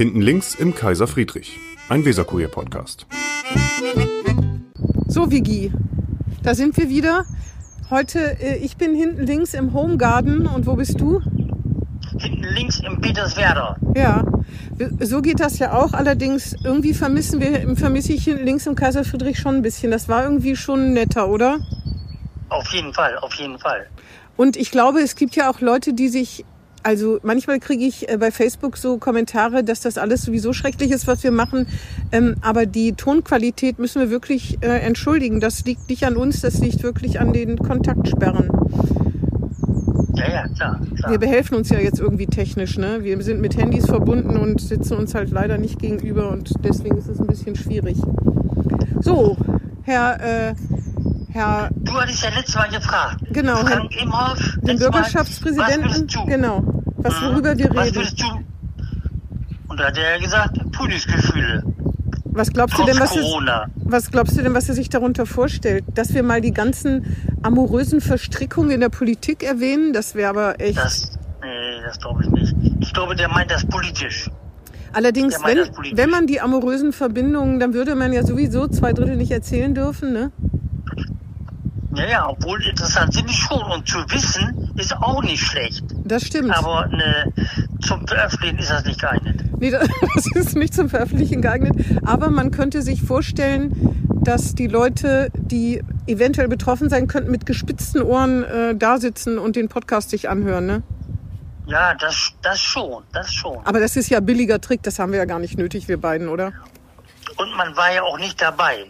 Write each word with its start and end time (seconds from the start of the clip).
Hinten 0.00 0.22
links 0.22 0.54
im 0.54 0.74
Kaiser 0.74 1.06
Friedrich, 1.06 1.60
ein 1.90 2.06
Weserkurier-Podcast. 2.06 3.06
So, 5.06 5.30
Vigi, 5.30 5.70
da 6.42 6.54
sind 6.54 6.74
wir 6.78 6.88
wieder. 6.88 7.26
Heute, 7.90 8.40
äh, 8.40 8.56
ich 8.56 8.78
bin 8.78 8.94
hinten 8.94 9.26
links 9.26 9.52
im 9.52 9.74
Home 9.74 9.98
Garden 9.98 10.46
und 10.46 10.66
wo 10.66 10.74
bist 10.76 10.98
du? 10.98 11.20
Hinten 12.18 12.44
links 12.54 12.80
im 12.80 12.98
Peterswerder. 12.98 13.76
Ja, 13.94 14.24
so 15.00 15.20
geht 15.20 15.38
das 15.38 15.58
ja 15.58 15.74
auch. 15.74 15.92
Allerdings 15.92 16.56
irgendwie 16.64 16.94
vermissen 16.94 17.38
wir, 17.38 17.76
vermisse 17.76 18.14
ich 18.14 18.24
hinten 18.24 18.46
links 18.46 18.66
im 18.66 18.76
Kaiser 18.76 19.04
Friedrich 19.04 19.38
schon 19.38 19.56
ein 19.56 19.62
bisschen. 19.62 19.90
Das 19.90 20.08
war 20.08 20.24
irgendwie 20.24 20.56
schon 20.56 20.94
netter, 20.94 21.28
oder? 21.28 21.58
Auf 22.48 22.72
jeden 22.72 22.94
Fall, 22.94 23.18
auf 23.18 23.34
jeden 23.34 23.58
Fall. 23.58 23.86
Und 24.38 24.56
ich 24.56 24.70
glaube, 24.70 25.00
es 25.00 25.14
gibt 25.14 25.36
ja 25.36 25.50
auch 25.50 25.60
Leute, 25.60 25.92
die 25.92 26.08
sich 26.08 26.46
also 26.82 27.18
manchmal 27.22 27.60
kriege 27.60 27.84
ich 27.84 28.08
äh, 28.08 28.16
bei 28.16 28.30
Facebook 28.30 28.76
so 28.76 28.98
Kommentare, 28.98 29.64
dass 29.64 29.80
das 29.80 29.98
alles 29.98 30.22
sowieso 30.22 30.52
schrecklich 30.52 30.90
ist, 30.90 31.06
was 31.06 31.22
wir 31.22 31.30
machen. 31.30 31.66
Ähm, 32.12 32.36
aber 32.40 32.66
die 32.66 32.92
Tonqualität 32.92 33.78
müssen 33.78 34.00
wir 34.00 34.10
wirklich 34.10 34.58
äh, 34.62 34.66
entschuldigen. 34.80 35.40
Das 35.40 35.64
liegt 35.64 35.88
nicht 35.88 36.04
an 36.04 36.16
uns, 36.16 36.40
das 36.40 36.58
liegt 36.58 36.82
wirklich 36.82 37.20
an 37.20 37.32
den 37.32 37.58
Kontaktsperren. 37.58 38.50
Ja, 40.14 40.28
ja, 40.28 40.48
klar, 40.48 40.80
klar. 40.96 41.10
Wir 41.10 41.18
behelfen 41.18 41.56
uns 41.56 41.70
ja 41.70 41.78
jetzt 41.78 41.98
irgendwie 41.98 42.26
technisch. 42.26 42.76
Ne? 42.76 43.02
Wir 43.02 43.22
sind 43.22 43.40
mit 43.40 43.56
Handys 43.56 43.86
verbunden 43.86 44.36
und 44.36 44.60
sitzen 44.60 44.96
uns 44.96 45.14
halt 45.14 45.30
leider 45.30 45.56
nicht 45.56 45.78
gegenüber 45.78 46.30
und 46.30 46.52
deswegen 46.64 46.98
ist 46.98 47.08
es 47.08 47.20
ein 47.20 47.26
bisschen 47.26 47.56
schwierig. 47.56 47.96
So, 49.00 49.36
Herr 49.82 50.50
äh, 50.50 50.54
Herr. 51.32 51.70
Du 51.76 51.92
hattest 52.00 52.22
ja 52.22 52.30
letztes 52.30 52.54
Mal 52.54 52.68
gefragt. 52.68 53.20
Genau. 53.30 53.56
Frank 53.56 53.92
Herr, 53.92 54.02
Imhoff. 54.02 54.58
Den 54.62 54.78
Bürgerschaftspräsidenten. 54.78 55.84
was 55.84 55.98
würdest 55.98 56.16
du? 56.16 56.24
Genau. 56.26 56.64
Was, 56.96 57.22
worüber 57.22 57.56
wir 57.56 57.70
was 57.70 57.86
reden. 57.86 57.96
Würdest 57.96 58.20
du? 58.20 58.26
Und 59.68 59.80
da 59.80 59.86
hat 59.86 59.98
er 59.98 60.18
gesagt, 60.18 60.58
Frühlingsgefühle. 60.74 61.62
Was 62.32 62.52
glaubst 62.52 62.76
Trotz 62.76 62.86
du 62.86 62.92
denn, 62.92 63.00
was, 63.00 63.10
Corona. 63.10 63.64
es, 63.64 63.70
was 63.84 64.10
glaubst 64.10 64.36
du 64.36 64.42
denn, 64.42 64.54
was 64.54 64.68
er 64.68 64.74
sich 64.74 64.88
darunter 64.88 65.26
vorstellt? 65.26 65.84
Dass 65.94 66.14
wir 66.14 66.22
mal 66.22 66.40
die 66.40 66.52
ganzen 66.52 67.16
amorösen 67.42 68.00
Verstrickungen 68.00 68.70
in 68.70 68.80
der 68.80 68.88
Politik 68.88 69.42
erwähnen? 69.42 69.92
Das 69.92 70.14
wäre 70.14 70.30
aber 70.30 70.60
echt. 70.60 70.78
Das, 70.78 71.18
nee, 71.42 71.82
das 71.84 71.98
glaube 71.98 72.24
ich 72.24 72.30
nicht. 72.30 72.54
Ich 72.80 72.92
glaube, 72.92 73.16
der 73.16 73.28
meint 73.28 73.50
das 73.50 73.66
politisch. 73.66 74.30
Allerdings, 74.92 75.38
wenn, 75.44 75.58
wenn 75.96 76.10
man 76.10 76.26
die 76.26 76.40
amorösen 76.40 76.92
Verbindungen, 76.92 77.60
dann 77.60 77.74
würde 77.74 77.94
man 77.94 78.12
ja 78.12 78.24
sowieso 78.24 78.66
zwei 78.66 78.92
Drittel 78.92 79.16
nicht 79.16 79.30
erzählen 79.30 79.72
dürfen, 79.74 80.12
ne? 80.12 80.32
Ja, 81.94 82.06
ja, 82.06 82.28
obwohl 82.28 82.62
interessant 82.62 83.12
sind 83.12 83.28
die 83.28 83.34
schon. 83.34 83.62
Und 83.62 83.88
zu 83.88 83.98
wissen 84.10 84.72
ist 84.76 84.96
auch 84.96 85.22
nicht 85.22 85.42
schlecht. 85.42 85.84
Das 86.04 86.24
stimmt. 86.24 86.56
Aber 86.56 86.86
ne, 86.86 87.32
zum 87.82 88.06
Veröffentlichen 88.06 88.58
ist 88.58 88.70
das 88.70 88.84
nicht 88.84 89.00
geeignet. 89.00 89.44
Nee, 89.58 89.70
das 90.14 90.26
ist 90.34 90.56
nicht 90.56 90.74
zum 90.74 90.88
Veröffentlichen 90.88 91.42
geeignet. 91.42 91.74
Aber 92.04 92.30
man 92.30 92.50
könnte 92.50 92.82
sich 92.82 93.02
vorstellen, 93.02 94.06
dass 94.22 94.54
die 94.54 94.66
Leute, 94.66 95.30
die 95.34 95.82
eventuell 96.06 96.48
betroffen 96.48 96.88
sein 96.88 97.08
könnten, 97.08 97.30
mit 97.30 97.46
gespitzten 97.46 98.02
Ohren 98.02 98.44
äh, 98.44 98.74
da 98.76 98.98
sitzen 98.98 99.38
und 99.38 99.56
den 99.56 99.68
Podcast 99.68 100.10
sich 100.10 100.28
anhören. 100.28 100.66
Ne? 100.66 100.82
Ja, 101.66 101.94
das, 101.94 102.32
das 102.42 102.60
schon, 102.60 103.02
das 103.12 103.32
schon. 103.32 103.58
Aber 103.64 103.80
das 103.80 103.96
ist 103.96 104.10
ja 104.10 104.20
billiger 104.20 104.60
Trick, 104.60 104.82
das 104.82 104.98
haben 104.98 105.12
wir 105.12 105.18
ja 105.18 105.24
gar 105.24 105.38
nicht 105.38 105.56
nötig, 105.56 105.88
wir 105.88 106.00
beiden, 106.00 106.28
oder? 106.28 106.52
Und 107.36 107.56
man 107.56 107.76
war 107.76 107.92
ja 107.92 108.02
auch 108.02 108.18
nicht 108.18 108.40
dabei. 108.40 108.86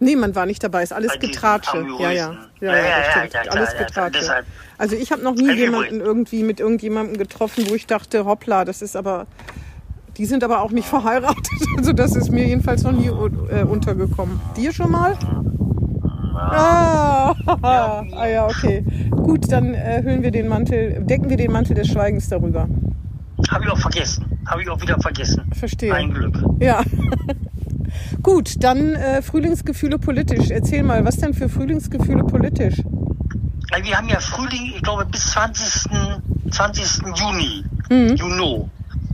Nee, 0.00 0.14
man 0.16 0.34
war 0.34 0.46
nicht 0.46 0.62
dabei, 0.62 0.82
ist 0.84 0.92
alles 0.92 1.18
Getratsche. 1.18 1.84
Ja, 1.98 2.10
ja. 2.12 2.34
Ja, 2.60 2.76
Ja, 2.76 2.88
ja, 3.26 3.50
alles 3.50 3.76
Getratsche. 3.76 4.44
Also 4.76 4.94
ich 4.94 5.10
habe 5.10 5.22
noch 5.22 5.34
nie 5.34 5.52
jemanden 5.52 6.00
irgendwie 6.00 6.44
mit 6.44 6.60
irgendjemandem 6.60 7.18
getroffen, 7.18 7.64
wo 7.68 7.74
ich 7.74 7.86
dachte, 7.86 8.24
hoppla, 8.24 8.64
das 8.64 8.82
ist 8.82 8.96
aber. 8.96 9.26
Die 10.16 10.26
sind 10.26 10.42
aber 10.42 10.62
auch 10.62 10.70
nicht 10.70 10.88
verheiratet. 10.88 11.48
Also 11.76 11.92
das 11.92 12.16
ist 12.16 12.30
mir 12.30 12.44
jedenfalls 12.44 12.82
noch 12.82 12.92
nie 12.92 13.06
äh, 13.06 13.62
untergekommen. 13.62 14.40
Dir 14.56 14.72
schon 14.72 14.90
mal? 14.90 15.16
Ah, 16.34 17.34
ah 17.62 18.26
ja, 18.26 18.46
okay. 18.46 18.84
Gut, 19.10 19.50
dann 19.50 19.74
äh, 19.74 20.02
hüllen 20.02 20.22
wir 20.22 20.30
den 20.30 20.48
Mantel, 20.48 21.02
decken 21.02 21.28
wir 21.28 21.36
den 21.36 21.50
Mantel 21.52 21.74
des 21.74 21.88
Schweigens 21.88 22.28
darüber. 22.28 22.68
Habe 23.50 23.64
ich 23.64 23.70
auch 23.70 23.78
vergessen. 23.78 24.24
Habe 24.46 24.62
ich 24.62 24.68
auch 24.68 24.80
wieder 24.80 24.98
vergessen. 25.00 25.42
Verstehe. 25.56 25.92
Ein 25.92 26.12
Glück. 26.12 26.38
Ja. 26.60 26.82
Gut, 28.22 28.62
dann 28.62 28.94
äh, 28.94 29.22
Frühlingsgefühle 29.22 29.98
politisch. 29.98 30.50
Erzähl 30.50 30.82
mal, 30.82 31.04
was 31.04 31.16
denn 31.16 31.34
für 31.34 31.48
Frühlingsgefühle 31.48 32.24
politisch? 32.24 32.76
Wir 33.82 33.96
haben 33.96 34.08
ja 34.08 34.18
Frühling, 34.20 34.72
ich 34.76 34.82
glaube 34.82 35.04
bis 35.06 35.26
20. 35.32 35.90
20. 36.50 37.02
Juni, 37.16 37.64
Mhm. 37.90 38.16
Juni, 38.16 38.70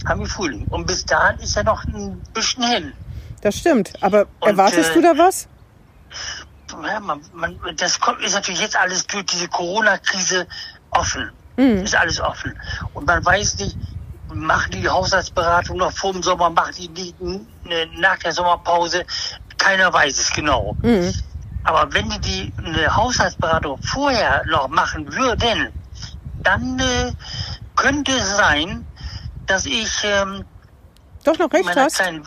haben 0.07 0.21
wir 0.21 0.27
Frühling. 0.27 0.65
Und 0.71 0.87
bis 0.87 1.05
dahin 1.05 1.39
ist 1.41 1.57
ja 1.57 1.63
noch 1.63 1.85
ein 1.85 2.21
bisschen 2.33 2.63
hin. 2.65 2.93
Das 3.43 3.57
stimmt. 3.57 3.93
Aber 4.01 4.27
Und, 4.41 4.49
erwartest 4.51 4.91
äh, 4.91 4.95
du 4.95 5.03
da 5.03 5.19
was? 5.19 5.49
Ja, 6.87 6.99
man, 7.01 7.21
man, 7.35 7.57
das 7.77 8.01
kommt, 8.01 8.21
ist 8.23 8.35
natürlich 8.35 8.61
jetzt 8.61 8.77
alles 8.77 9.07
durch 9.07 9.27
diese 9.27 9.49
Corona-Krise 9.49 10.47
offen. 10.91 11.31
Mhm. 11.57 11.85
Ist 11.85 11.95
alles 11.97 12.21
offen. 12.21 12.53
Und 12.95 13.07
man 13.07 13.25
weiß 13.25 13.59
nicht, 13.59 13.77
machen 14.35 14.73
die 14.73 14.89
Haushaltsberatung 14.89 15.79
noch 15.79 15.93
vor 15.93 16.13
dem 16.13 16.23
Sommer, 16.23 16.51
machen 16.51 16.75
die 16.77 16.89
nicht 16.89 17.21
ne, 17.21 17.87
nach 17.99 18.19
der 18.19 18.33
Sommerpause. 18.33 19.05
Keiner 19.59 19.93
weiß 19.93 20.19
es 20.19 20.33
genau. 20.33 20.77
Mhm. 20.83 21.13
Aber 21.65 21.93
wenn 21.93 22.11
die, 22.11 22.21
die 22.21 22.53
eine 22.59 22.95
Haushaltsberatung 22.95 23.81
vorher 23.83 24.43
noch 24.47 24.69
machen 24.69 25.11
würden, 25.13 25.73
dann 26.43 26.79
äh, 26.79 27.13
könnte 27.77 28.13
es 28.13 28.37
sein, 28.37 28.87
dass 29.47 29.65
ich 29.65 29.91
ähm, 30.05 30.45
Doch 31.25 31.39
noch 31.39 31.53
recht 31.53 31.75
hast? 31.75 31.97
kleinen 31.97 32.25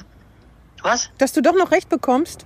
was? 0.84 1.10
Dass 1.18 1.34
du 1.34 1.42
doch 1.42 1.54
noch 1.54 1.72
recht 1.72 1.90
bekommst? 1.90 2.46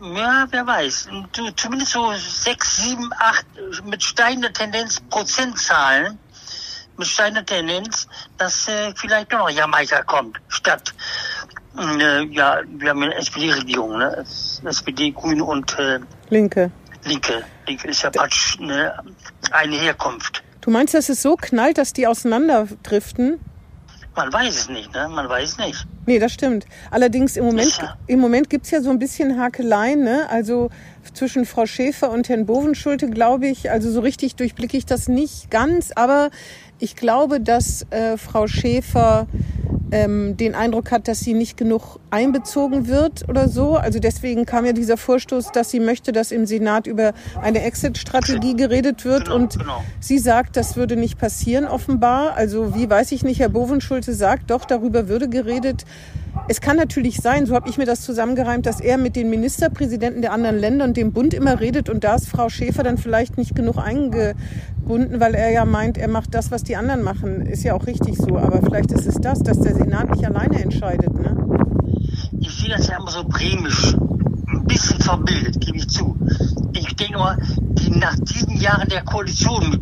Ja, 0.00 0.46
wer 0.50 0.66
weiß. 0.66 1.08
Du, 1.32 1.50
zumindest 1.50 1.92
so 1.92 2.12
sechs, 2.14 2.76
sieben, 2.76 3.10
acht 3.18 3.46
mit 3.84 4.02
steigender 4.02 4.52
Tendenz 4.52 5.00
Prozentzahlen, 5.10 6.18
mit 6.98 7.06
steigender 7.06 7.44
Tendenz, 7.44 8.06
dass 8.38 8.68
äh, 8.68 8.92
vielleicht 8.96 9.32
doch 9.32 9.38
noch 9.38 9.50
Jamaika 9.50 10.02
kommt, 10.02 10.38
statt 10.48 10.94
äh, 11.78 12.24
ja, 12.26 12.60
wir 12.66 12.90
haben 12.90 13.02
eine 13.02 13.14
SPD-Regierung, 13.14 13.98
ne? 13.98 14.24
SPD, 14.64 15.10
Grüne 15.12 15.44
und 15.44 15.78
äh, 15.78 15.98
Linke. 16.28 16.70
Linke. 17.04 17.42
Linke 17.66 17.88
ist 17.88 18.02
ja 18.02 18.10
praktisch 18.10 18.58
eine, 18.60 19.02
eine 19.50 19.76
Herkunft. 19.76 20.42
Du 20.60 20.70
meinst, 20.70 20.94
dass 20.94 21.08
es 21.08 21.22
so 21.22 21.34
knallt, 21.36 21.78
dass 21.78 21.92
die 21.92 22.06
auseinanderdriften? 22.06 23.40
Man 24.14 24.30
weiß 24.30 24.54
es 24.54 24.68
nicht, 24.68 24.92
ne? 24.92 25.08
Man 25.08 25.26
weiß 25.28 25.56
nicht. 25.56 25.86
Nee, 26.04 26.18
das 26.18 26.32
stimmt. 26.32 26.66
Allerdings 26.90 27.36
im 27.36 27.46
Moment, 27.46 27.78
Ja. 27.78 27.96
im 28.06 28.20
Moment 28.20 28.50
gibt's 28.50 28.70
ja 28.70 28.82
so 28.82 28.90
ein 28.90 28.98
bisschen 28.98 29.40
Hakeleien, 29.40 30.04
ne? 30.04 30.28
Also 30.28 30.68
zwischen 31.14 31.46
Frau 31.46 31.64
Schäfer 31.64 32.10
und 32.10 32.28
Herrn 32.28 32.44
Bovenschulte, 32.44 33.08
glaube 33.08 33.48
ich. 33.48 33.70
Also 33.70 33.90
so 33.90 34.00
richtig 34.00 34.36
durchblicke 34.36 34.76
ich 34.76 34.84
das 34.84 35.08
nicht 35.08 35.50
ganz, 35.50 35.92
aber 35.96 36.30
ich 36.82 36.96
glaube, 36.96 37.40
dass 37.40 37.86
äh, 37.90 38.16
Frau 38.16 38.48
Schäfer 38.48 39.28
ähm, 39.92 40.36
den 40.36 40.56
Eindruck 40.56 40.90
hat, 40.90 41.06
dass 41.06 41.20
sie 41.20 41.32
nicht 41.32 41.56
genug 41.56 42.00
einbezogen 42.10 42.88
wird 42.88 43.28
oder 43.28 43.48
so. 43.48 43.76
Also 43.76 44.00
deswegen 44.00 44.46
kam 44.46 44.66
ja 44.66 44.72
dieser 44.72 44.96
Vorstoß, 44.96 45.52
dass 45.52 45.70
sie 45.70 45.78
möchte, 45.78 46.10
dass 46.10 46.32
im 46.32 46.44
Senat 46.44 46.88
über 46.88 47.12
eine 47.40 47.62
Exit-Strategie 47.62 48.56
geredet 48.56 49.04
wird. 49.04 49.26
Genau, 49.26 49.36
und 49.36 49.58
genau. 49.60 49.84
sie 50.00 50.18
sagt, 50.18 50.56
das 50.56 50.74
würde 50.74 50.96
nicht 50.96 51.18
passieren 51.18 51.66
offenbar. 51.66 52.34
Also 52.34 52.74
wie 52.74 52.90
weiß 52.90 53.12
ich 53.12 53.22
nicht, 53.22 53.38
Herr 53.38 53.50
Bovenschulte 53.50 54.12
sagt, 54.12 54.50
doch, 54.50 54.64
darüber 54.64 55.08
würde 55.08 55.28
geredet. 55.28 55.84
Es 56.48 56.60
kann 56.60 56.76
natürlich 56.76 57.18
sein, 57.18 57.46
so 57.46 57.54
habe 57.54 57.68
ich 57.68 57.78
mir 57.78 57.86
das 57.86 58.02
zusammengereimt, 58.02 58.66
dass 58.66 58.80
er 58.80 58.98
mit 58.98 59.16
den 59.16 59.30
Ministerpräsidenten 59.30 60.22
der 60.22 60.32
anderen 60.32 60.58
Länder 60.58 60.84
und 60.84 60.96
dem 60.96 61.12
Bund 61.12 61.34
immer 61.34 61.60
redet 61.60 61.88
und 61.88 62.04
da 62.04 62.14
ist 62.14 62.28
Frau 62.28 62.48
Schäfer 62.48 62.82
dann 62.82 62.98
vielleicht 62.98 63.38
nicht 63.38 63.54
genug 63.54 63.78
eingebunden, 63.78 65.20
weil 65.20 65.34
er 65.34 65.50
ja 65.50 65.64
meint, 65.64 65.98
er 65.98 66.08
macht 66.08 66.34
das, 66.34 66.50
was 66.50 66.64
die 66.64 66.76
anderen 66.76 67.02
machen. 67.02 67.46
Ist 67.46 67.62
ja 67.62 67.74
auch 67.74 67.86
richtig 67.86 68.16
so, 68.16 68.38
aber 68.38 68.60
vielleicht 68.62 68.92
ist 68.92 69.06
es 69.06 69.16
das, 69.16 69.42
dass 69.42 69.60
der 69.60 69.74
Senat 69.74 70.10
nicht 70.10 70.26
alleine 70.26 70.60
entscheidet. 70.60 71.14
Ne? 71.14 71.36
Ich 72.40 72.50
sehe 72.52 72.70
das 72.70 72.88
ja 72.88 72.98
immer 72.98 73.10
so 73.10 73.24
bremisch, 73.24 73.94
ein 74.48 74.64
bisschen 74.64 75.00
verbildet, 75.00 75.60
gebe 75.60 75.78
ich 75.78 75.88
zu. 75.88 76.16
Ich 76.72 76.96
denke 76.96 77.18
mal, 77.18 77.38
nach 77.98 78.14
diesen 78.16 78.56
Jahren 78.60 78.88
der 78.88 79.02
Koalition 79.04 79.70
mit, 79.70 79.80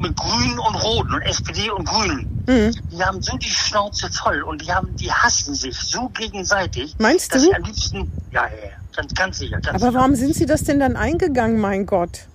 mit 0.00 0.16
Grünen 0.16 0.58
und 0.58 0.74
Roten 0.76 1.14
und 1.14 1.22
SPD 1.22 1.70
und 1.70 1.86
Grünen, 1.86 2.34
Mhm. 2.48 2.70
die 2.90 3.04
haben 3.04 3.20
so 3.20 3.36
die 3.36 3.50
Schnauze 3.50 4.10
voll 4.10 4.40
und 4.42 4.62
die 4.62 4.72
haben, 4.72 4.96
die 4.96 5.12
hassen 5.12 5.54
sich 5.54 5.76
so 5.76 6.08
gegenseitig. 6.08 6.94
Meinst 6.98 7.34
dass 7.34 7.42
du? 7.42 7.52
am 7.52 7.62
liebsten, 7.62 8.10
ja, 8.32 8.44
ja, 8.44 8.70
ganz, 8.96 9.14
ganz 9.14 9.38
sicher. 9.38 9.56
Ganz 9.60 9.68
Aber 9.68 9.78
sicher. 9.80 9.94
warum 9.94 10.14
sind 10.14 10.34
Sie 10.34 10.46
das 10.46 10.64
denn 10.64 10.80
dann 10.80 10.96
eingegangen, 10.96 11.60
mein 11.60 11.84
Gott? 11.84 12.26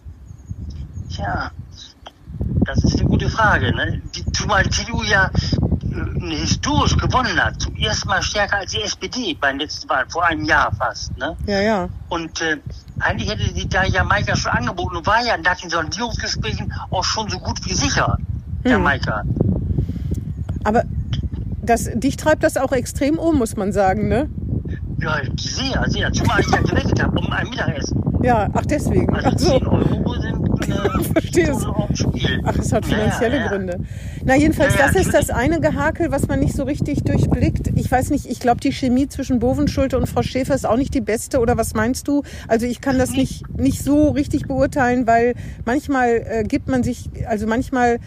Tja, 1.10 1.50
das 2.66 2.84
ist 2.84 3.00
eine 3.00 3.10
gute 3.10 3.30
Frage. 3.30 3.74
Ne? 3.76 4.02
Die, 4.16 4.24
zumal 4.34 4.64
die 4.64 4.70
CDU 4.70 5.02
ja 5.04 5.32
äh, 5.32 6.36
historisch 6.36 6.96
gewonnen 6.98 7.44
hat, 7.44 7.60
zum 7.62 7.76
ersten 7.76 8.08
Mal 8.08 8.22
stärker 8.22 8.58
als 8.58 8.72
die 8.72 8.82
SPD 8.82 9.34
beim 9.40 9.58
letzten 9.58 9.90
Wahl, 9.90 10.06
vor 10.10 10.26
einem 10.26 10.46
Jahr 10.46 10.72
fast. 10.76 11.18
Ne? 11.18 11.36
Ja, 11.48 11.60
ja. 11.60 11.90
Und 12.10 12.40
äh, 12.42 12.58
eigentlich 13.00 13.30
hätte 13.30 13.54
die 13.54 13.68
da 13.68 13.84
Jamaika 13.84 14.36
schon 14.36 14.52
angeboten 14.52 14.98
und 14.98 15.08
war 15.08 15.24
ja 15.26 15.38
nach 15.38 15.60
den 15.60 15.70
Sondierungsgesprächen 15.70 16.74
auch 16.92 17.04
schon 17.04 17.30
so 17.30 17.40
gut 17.40 17.60
wie 17.66 17.74
sicher, 17.74 18.18
Jamaika. 18.66 19.24
Aber 20.64 20.84
Das, 21.62 21.90
dich 21.94 22.18
treibt 22.18 22.44
das 22.44 22.58
auch 22.58 22.72
extrem 22.74 23.18
um, 23.18 23.38
muss 23.38 23.56
man 23.56 23.72
sagen, 23.72 24.08
ne? 24.10 24.30
Ja, 25.00 25.18
sehr, 25.38 25.84
sehr. 25.88 26.12
Zumal 26.14 26.42
ich 26.42 26.48
ja 26.52 26.62
gewettet 26.62 27.02
habe 27.02 27.18
um 27.20 27.32
ein 27.32 27.50
Mittagessen. 27.50 28.02
Ja, 28.22 28.50
ach 28.54 28.66
deswegen. 28.66 29.14
Also 29.14 29.30
Ach 29.30 29.40
so. 29.40 29.60
10 29.60 29.68
Euro 29.68 30.04
äh, 30.70 31.04
Verstehe 31.04 31.52
es. 31.52 31.66
Ach, 32.44 32.56
es 32.58 32.72
hat 32.72 32.86
finanzielle 32.86 33.38
ja, 33.38 33.44
ja. 33.44 33.48
Gründe. 33.50 33.80
Na, 34.24 34.36
jedenfalls, 34.36 34.76
Ja, 34.76 34.88
das 34.88 34.96
ist 34.96 35.14
das 35.14 35.30
eine 35.30 35.60
Gehakel, 35.60 36.12
was 36.12 36.28
man 36.28 36.40
nicht 36.40 36.56
so 36.56 36.64
richtig 36.64 37.04
durchblickt. 37.04 37.72
Ich 37.76 37.92
weiß 37.92 38.10
nicht, 38.10 38.26
ich 38.26 38.40
glaube, 38.40 38.62
die 38.62 38.72
Chemie 38.72 39.08
zwischen 39.08 39.40
Bovenschulte 39.40 39.98
und 39.98 40.08
Frau 40.08 40.24
Schäfer 40.24 40.56
ist 40.56 40.66
auch 40.66 40.78
nicht 40.78 40.94
die 40.94 41.02
beste, 41.02 41.40
oder 41.40 41.58
was 41.58 41.74
meinst 41.74 42.08
du? 42.08 42.24
Also 42.48 42.66
ich 42.66 42.82
kann 42.82 42.98
das 42.98 43.12
nicht, 43.12 43.44
nicht 43.58 43.84
so 43.84 44.10
richtig 44.10 44.48
beurteilen, 44.48 45.08
weil 45.08 45.34
manchmal 45.66 46.26
äh, 46.28 46.44
gibt 46.44 46.68
man 46.68 46.84
sich, 46.84 47.10
also 47.28 47.48
manchmal 47.48 48.00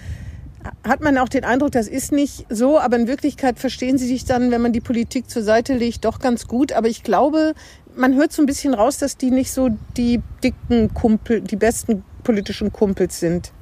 hat 0.86 1.00
man 1.00 1.18
auch 1.18 1.28
den 1.28 1.44
Eindruck, 1.44 1.72
das 1.72 1.88
ist 1.88 2.12
nicht 2.12 2.46
so, 2.48 2.78
aber 2.78 2.96
in 2.96 3.06
Wirklichkeit 3.06 3.58
verstehen 3.58 3.98
sie 3.98 4.06
sich 4.06 4.24
dann, 4.24 4.50
wenn 4.50 4.60
man 4.60 4.72
die 4.72 4.80
Politik 4.80 5.30
zur 5.30 5.42
Seite 5.42 5.74
legt, 5.74 6.04
doch 6.04 6.18
ganz 6.18 6.48
gut. 6.48 6.72
Aber 6.72 6.88
ich 6.88 7.02
glaube, 7.02 7.54
man 7.96 8.14
hört 8.14 8.32
so 8.32 8.42
ein 8.42 8.46
bisschen 8.46 8.74
raus, 8.74 8.98
dass 8.98 9.16
die 9.16 9.30
nicht 9.30 9.52
so 9.52 9.70
die 9.96 10.20
dicken 10.42 10.92
Kumpel, 10.94 11.40
die 11.40 11.56
besten 11.56 12.04
politischen 12.26 12.72
Kumpels 12.72 13.20
sind. 13.20 13.52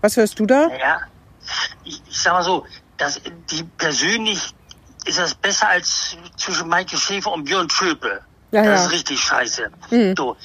Was 0.00 0.16
hörst 0.16 0.38
du 0.38 0.46
da? 0.46 0.68
Ja, 0.78 1.00
ich, 1.84 2.00
ich 2.08 2.18
sag 2.18 2.32
mal 2.32 2.42
so, 2.42 2.64
dass 2.96 3.20
die 3.50 3.62
persönlich 3.76 4.40
ist 5.04 5.18
das 5.18 5.34
besser 5.34 5.68
als 5.68 6.16
zwischen 6.38 6.68
Maike 6.68 6.96
Schäfer 6.96 7.32
und 7.32 7.44
Björn 7.44 7.68
Schöpe. 7.68 8.22
Ja, 8.50 8.62
das 8.64 8.80
ja. 8.80 8.86
ist 8.86 8.92
richtig 8.92 9.20
scheiße. 9.20 9.70
Mhm. 9.90 10.14
So, 10.16 10.36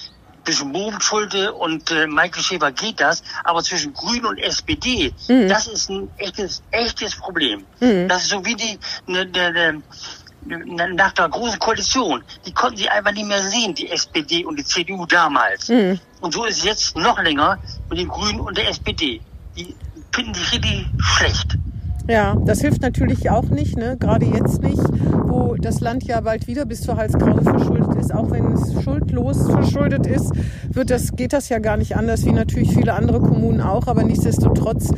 zwischen 0.44 0.72
Bovenschulte 0.74 1.54
und 1.54 1.90
äh, 1.92 2.08
Maike 2.08 2.42
Schäfer 2.42 2.72
geht 2.72 3.00
das, 3.00 3.24
aber 3.44 3.64
zwischen 3.64 3.94
Grün 3.94 4.26
und 4.26 4.38
SPD, 4.40 5.14
Mhm. 5.30 5.48
das 5.48 5.68
ist 5.68 5.90
ein 5.90 6.10
echtes, 6.18 6.62
echtes 6.72 7.16
Problem. 7.16 7.66
Mhm. 7.80 8.08
Das 8.10 8.24
ist 8.24 8.30
so 8.32 8.44
wie 8.46 8.56
die 8.56 8.78
ne, 9.08 9.26
ne, 9.26 9.52
ne, 9.54 9.82
nach 10.50 11.14
der 11.14 11.30
großen 11.30 11.60
Koalition, 11.60 12.24
die 12.46 12.54
konnten 12.54 12.78
sie 12.78 12.90
einfach 12.90 13.12
nicht 13.12 13.28
mehr 13.28 13.42
sehen, 13.42 13.74
die 13.74 13.90
SPD 13.90 14.46
und 14.46 14.58
die 14.58 14.66
CDU 14.66 15.06
damals. 15.06 15.70
Mhm. 15.70 16.00
Und 16.22 16.34
so 16.34 16.46
ist 16.46 16.58
es 16.58 16.64
jetzt 16.64 16.98
noch 16.98 17.22
länger 17.22 17.60
mit 17.90 18.00
den 18.00 18.08
Grünen 18.08 18.40
und 18.40 18.58
der 18.58 18.70
SPD. 18.70 19.22
Die 19.56 19.76
finden 20.14 20.34
die 20.34 20.40
richtig 20.40 20.88
schlecht. 20.98 21.58
Ja, 22.10 22.36
das 22.44 22.62
hilft 22.62 22.82
natürlich 22.82 23.30
auch 23.30 23.50
nicht, 23.50 23.78
ne? 23.78 23.96
gerade 24.00 24.26
jetzt 24.26 24.64
nicht, 24.64 24.82
wo 25.28 25.54
das 25.54 25.80
Land 25.80 26.06
ja 26.06 26.22
bald 26.22 26.48
wieder 26.48 26.66
bis 26.66 26.82
zur 26.82 26.98
Halskrause 26.98 27.44
verschuldet 27.44 27.94
ist. 28.00 28.12
Auch 28.12 28.32
wenn 28.32 28.52
es 28.52 28.82
schuldlos 28.82 29.48
verschuldet 29.48 30.08
ist, 30.08 30.32
wird 30.72 30.90
das, 30.90 31.16
geht 31.16 31.34
das 31.34 31.50
ja 31.50 31.60
gar 31.60 31.78
nicht 31.78 31.96
anders, 31.96 32.26
wie 32.26 32.32
natürlich 32.32 32.74
viele 32.74 32.94
andere 32.94 33.20
Kommunen 33.20 33.62
auch. 33.62 33.86
Aber 33.86 34.04
nichtsdestotrotz, 34.04 34.92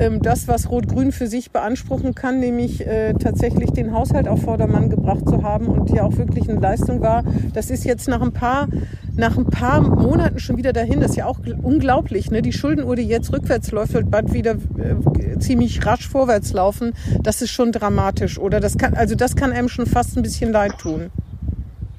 ähm, 0.00 0.22
das, 0.22 0.48
was 0.48 0.70
Rot-Grün 0.70 1.12
für 1.12 1.26
sich 1.26 1.50
beanspruchen 1.50 2.14
kann, 2.14 2.40
nämlich 2.40 2.86
äh, 2.86 3.12
tatsächlich 3.12 3.72
den 3.72 3.92
Haushalt 3.92 4.26
auf 4.26 4.40
Vordermann 4.40 4.88
gebracht 4.88 5.28
zu 5.28 5.42
haben 5.42 5.66
und 5.66 5.90
ja 5.90 6.04
auch 6.04 6.16
wirklich 6.16 6.48
eine 6.48 6.60
Leistung 6.60 7.02
war, 7.02 7.24
das 7.52 7.68
ist 7.68 7.84
jetzt 7.84 8.08
nach 8.08 8.22
ein 8.22 8.32
paar 8.32 8.68
nach 9.16 9.36
ein 9.36 9.46
paar 9.46 9.80
Monaten 9.80 10.38
schon 10.38 10.56
wieder 10.56 10.72
dahin. 10.72 11.00
Das 11.00 11.12
ist 11.12 11.16
ja 11.16 11.26
auch 11.26 11.38
unglaublich. 11.62 12.30
Ne? 12.30 12.42
Die 12.42 12.52
Schuldenuhr, 12.52 12.96
die 12.96 13.02
jetzt 13.02 13.32
rückwärts 13.32 13.70
läuft, 13.70 13.94
wird 13.94 14.10
bald 14.10 14.32
wieder 14.32 14.52
äh, 14.52 15.38
ziemlich 15.38 15.84
rasch 15.86 16.08
vorwärts 16.08 16.52
laufen. 16.52 16.92
Das 17.22 17.42
ist 17.42 17.50
schon 17.50 17.72
dramatisch, 17.72 18.38
oder? 18.38 18.60
Das 18.60 18.78
kann, 18.78 18.94
also 18.94 19.14
das 19.14 19.36
kann 19.36 19.52
einem 19.52 19.68
schon 19.68 19.86
fast 19.86 20.16
ein 20.16 20.22
bisschen 20.22 20.52
leid 20.52 20.78
tun. 20.78 21.10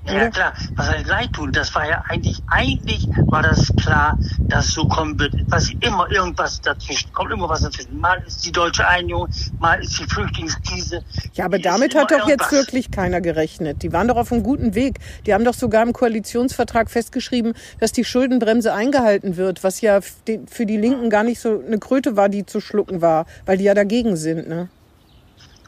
Ja 0.07 0.29
klar, 0.29 0.53
was 0.75 0.89
heißt 0.89 1.07
leid 1.07 1.33
tun? 1.33 1.51
Das 1.51 1.73
war 1.73 1.87
ja 1.87 2.03
eigentlich, 2.07 2.41
eigentlich 2.47 3.07
war 3.27 3.41
das 3.41 3.71
klar, 3.81 4.17
dass 4.39 4.67
so 4.67 4.87
kommen 4.87 5.17
wird. 5.19 5.33
Was 5.47 5.71
immer 5.79 6.09
irgendwas 6.11 6.61
dazwischen, 6.61 7.11
kommt 7.11 7.31
immer 7.31 7.49
was 7.49 7.61
dazwischen. 7.61 7.99
Mal 7.99 8.21
ist 8.25 8.45
die 8.45 8.51
deutsche 8.51 8.87
Einigung, 8.87 9.27
mal 9.59 9.81
ist 9.81 9.97
die 9.99 10.03
Flüchtlingskrise. 10.03 11.03
Ja, 11.33 11.45
aber 11.45 11.57
damit 11.57 11.95
hat 11.95 12.11
doch 12.11 12.27
jetzt 12.27 12.51
wirklich 12.51 12.91
keiner 12.91 13.19
gerechnet. 13.19 13.81
Die 13.81 13.91
waren 13.93 14.07
doch 14.07 14.17
auf 14.17 14.31
einem 14.31 14.43
guten 14.43 14.75
Weg. 14.75 14.99
Die 15.25 15.33
haben 15.33 15.43
doch 15.43 15.55
sogar 15.55 15.81
im 15.81 15.93
Koalitionsvertrag 15.93 16.91
festgeschrieben, 16.91 17.53
dass 17.79 17.91
die 17.91 18.05
Schuldenbremse 18.05 18.73
eingehalten 18.73 19.37
wird, 19.37 19.63
was 19.63 19.81
ja 19.81 20.01
für 20.01 20.65
die 20.65 20.77
Linken 20.77 21.09
gar 21.09 21.23
nicht 21.23 21.39
so 21.39 21.63
eine 21.65 21.79
Kröte 21.79 22.15
war, 22.15 22.29
die 22.29 22.45
zu 22.45 22.61
schlucken 22.61 23.01
war, 23.01 23.25
weil 23.45 23.57
die 23.57 23.63
ja 23.63 23.73
dagegen 23.73 24.17
sind. 24.17 24.47
Ne? 24.47 24.69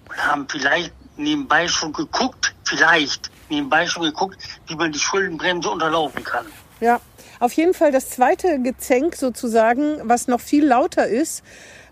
Und 0.10 0.18
haben 0.18 0.46
vielleicht 0.48 0.94
nebenbei 1.18 1.68
schon 1.68 1.92
geguckt, 1.92 2.54
vielleicht 2.64 3.32
nebenbei 3.50 3.86
schon 3.88 4.04
geguckt, 4.04 4.38
wie 4.68 4.76
man 4.76 4.92
die 4.92 5.00
Schuldenbremse 5.00 5.70
unterlaufen 5.70 6.24
kann. 6.24 6.46
Ja, 6.80 7.00
auf 7.40 7.54
jeden 7.54 7.74
Fall 7.74 7.92
das 7.92 8.10
zweite 8.10 8.62
Gezänk 8.62 9.16
sozusagen, 9.16 9.98
was 10.04 10.28
noch 10.28 10.40
viel 10.40 10.66
lauter 10.66 11.08
ist, 11.08 11.44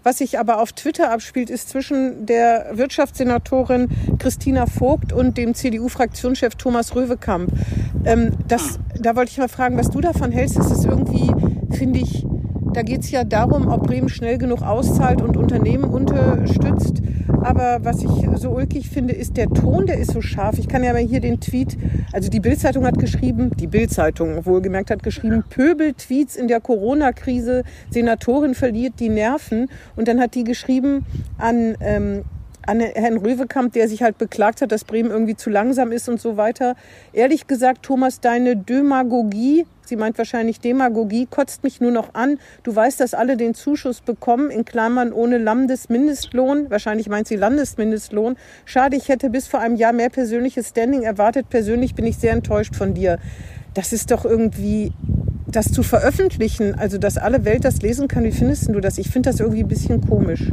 was 0.03 0.19
sich 0.19 0.37
aber 0.37 0.61
auf 0.61 0.71
Twitter 0.71 1.11
abspielt, 1.11 1.49
ist 1.49 1.69
zwischen 1.69 2.27
der 2.27 2.69
Wirtschaftssenatorin 2.73 3.89
Christina 4.19 4.67
Vogt 4.67 5.11
und 5.11 5.37
dem 5.37 5.55
CDU-Fraktionschef 5.55 6.55
Thomas 6.55 6.95
Röwekamp. 6.95 7.51
Ähm, 8.05 8.31
das, 8.47 8.79
da 8.99 9.15
wollte 9.15 9.31
ich 9.31 9.39
mal 9.39 9.49
fragen, 9.49 9.77
was 9.79 9.89
du 9.89 10.01
davon 10.01 10.31
hältst. 10.31 10.57
Das 10.57 10.69
ist 10.69 10.85
irgendwie, 10.85 11.31
finde 11.75 11.99
ich, 11.99 12.23
da 12.73 12.83
geht 12.83 13.01
es 13.01 13.09
ja 13.09 13.23
darum, 13.23 13.67
ob 13.67 13.87
Bremen 13.87 14.09
schnell 14.09 14.37
genug 14.37 14.61
auszahlt 14.61 15.23
und 15.23 15.37
Unternehmen 15.37 15.85
unterstützt. 15.85 17.01
Aber 17.45 17.77
was 17.83 18.01
ich 18.01 18.09
so 18.37 18.49
ulkig 18.49 18.89
finde, 18.89 19.13
ist 19.13 19.37
der 19.37 19.47
Ton, 19.47 19.85
der 19.85 19.99
ist 19.99 20.13
so 20.13 20.21
scharf. 20.21 20.57
Ich 20.57 20.67
kann 20.67 20.83
ja 20.83 20.93
mal 20.93 21.03
hier 21.03 21.19
den 21.19 21.39
Tweet, 21.39 21.77
also 22.11 22.27
die 22.27 22.39
Bildzeitung 22.39 22.87
hat 22.87 22.97
geschrieben, 22.97 23.51
die 23.55 23.67
Bildzeitung 23.67 24.47
wohlgemerkt 24.47 24.89
hat 24.89 25.03
geschrieben, 25.03 25.43
Pöbel-Tweets 25.47 26.37
in 26.37 26.47
der 26.47 26.59
Corona-Krise, 26.59 27.63
Senatorin 27.91 28.55
verliert 28.55 28.99
die 28.99 29.09
Nerven. 29.09 29.67
Und 29.95 30.07
dann 30.07 30.19
hat 30.19 30.33
die 30.33 30.43
geschrieben 30.43 31.05
an 31.37 31.75
ähm, 31.81 32.23
an 32.67 32.79
Herrn 32.79 33.17
Röwekamp, 33.17 33.73
der 33.73 33.87
sich 33.87 34.03
halt 34.03 34.17
beklagt 34.17 34.61
hat, 34.61 34.71
dass 34.71 34.83
Bremen 34.83 35.11
irgendwie 35.11 35.35
zu 35.35 35.49
langsam 35.49 35.91
ist 35.91 36.09
und 36.09 36.19
so 36.19 36.37
weiter. 36.37 36.75
Ehrlich 37.13 37.47
gesagt, 37.47 37.83
Thomas, 37.83 38.19
deine 38.19 38.55
Demagogie, 38.55 39.65
sie 39.85 39.95
meint 39.95 40.17
wahrscheinlich 40.17 40.59
Demagogie, 40.59 41.27
kotzt 41.29 41.63
mich 41.63 41.81
nur 41.81 41.91
noch 41.91 42.13
an. 42.13 42.39
Du 42.63 42.75
weißt, 42.75 42.99
dass 42.99 43.13
alle 43.13 43.37
den 43.37 43.53
Zuschuss 43.53 44.01
bekommen, 44.01 44.49
in 44.49 44.65
Klammern 44.65 45.13
ohne 45.13 45.37
Landesmindestlohn. 45.37 46.69
Wahrscheinlich 46.69 47.09
meint 47.09 47.27
sie 47.27 47.35
Landesmindestlohn. 47.35 48.35
Schade, 48.65 48.97
ich 48.97 49.09
hätte 49.09 49.29
bis 49.29 49.47
vor 49.47 49.59
einem 49.59 49.75
Jahr 49.75 49.93
mehr 49.93 50.09
persönliches 50.09 50.69
Standing 50.69 51.03
erwartet. 51.03 51.49
Persönlich 51.49 51.95
bin 51.95 52.05
ich 52.05 52.17
sehr 52.17 52.33
enttäuscht 52.33 52.75
von 52.75 52.93
dir. 52.93 53.19
Das 53.73 53.91
ist 53.91 54.11
doch 54.11 54.25
irgendwie, 54.25 54.93
das 55.47 55.71
zu 55.71 55.83
veröffentlichen, 55.83 56.75
also 56.75 56.97
dass 56.97 57.17
alle 57.17 57.45
Welt 57.45 57.65
das 57.65 57.81
lesen 57.81 58.07
kann. 58.07 58.23
Wie 58.23 58.31
findest 58.31 58.69
du 58.69 58.79
das? 58.79 58.97
Ich 58.97 59.09
finde 59.09 59.29
das 59.29 59.39
irgendwie 59.39 59.63
ein 59.63 59.67
bisschen 59.67 60.01
komisch. 60.01 60.51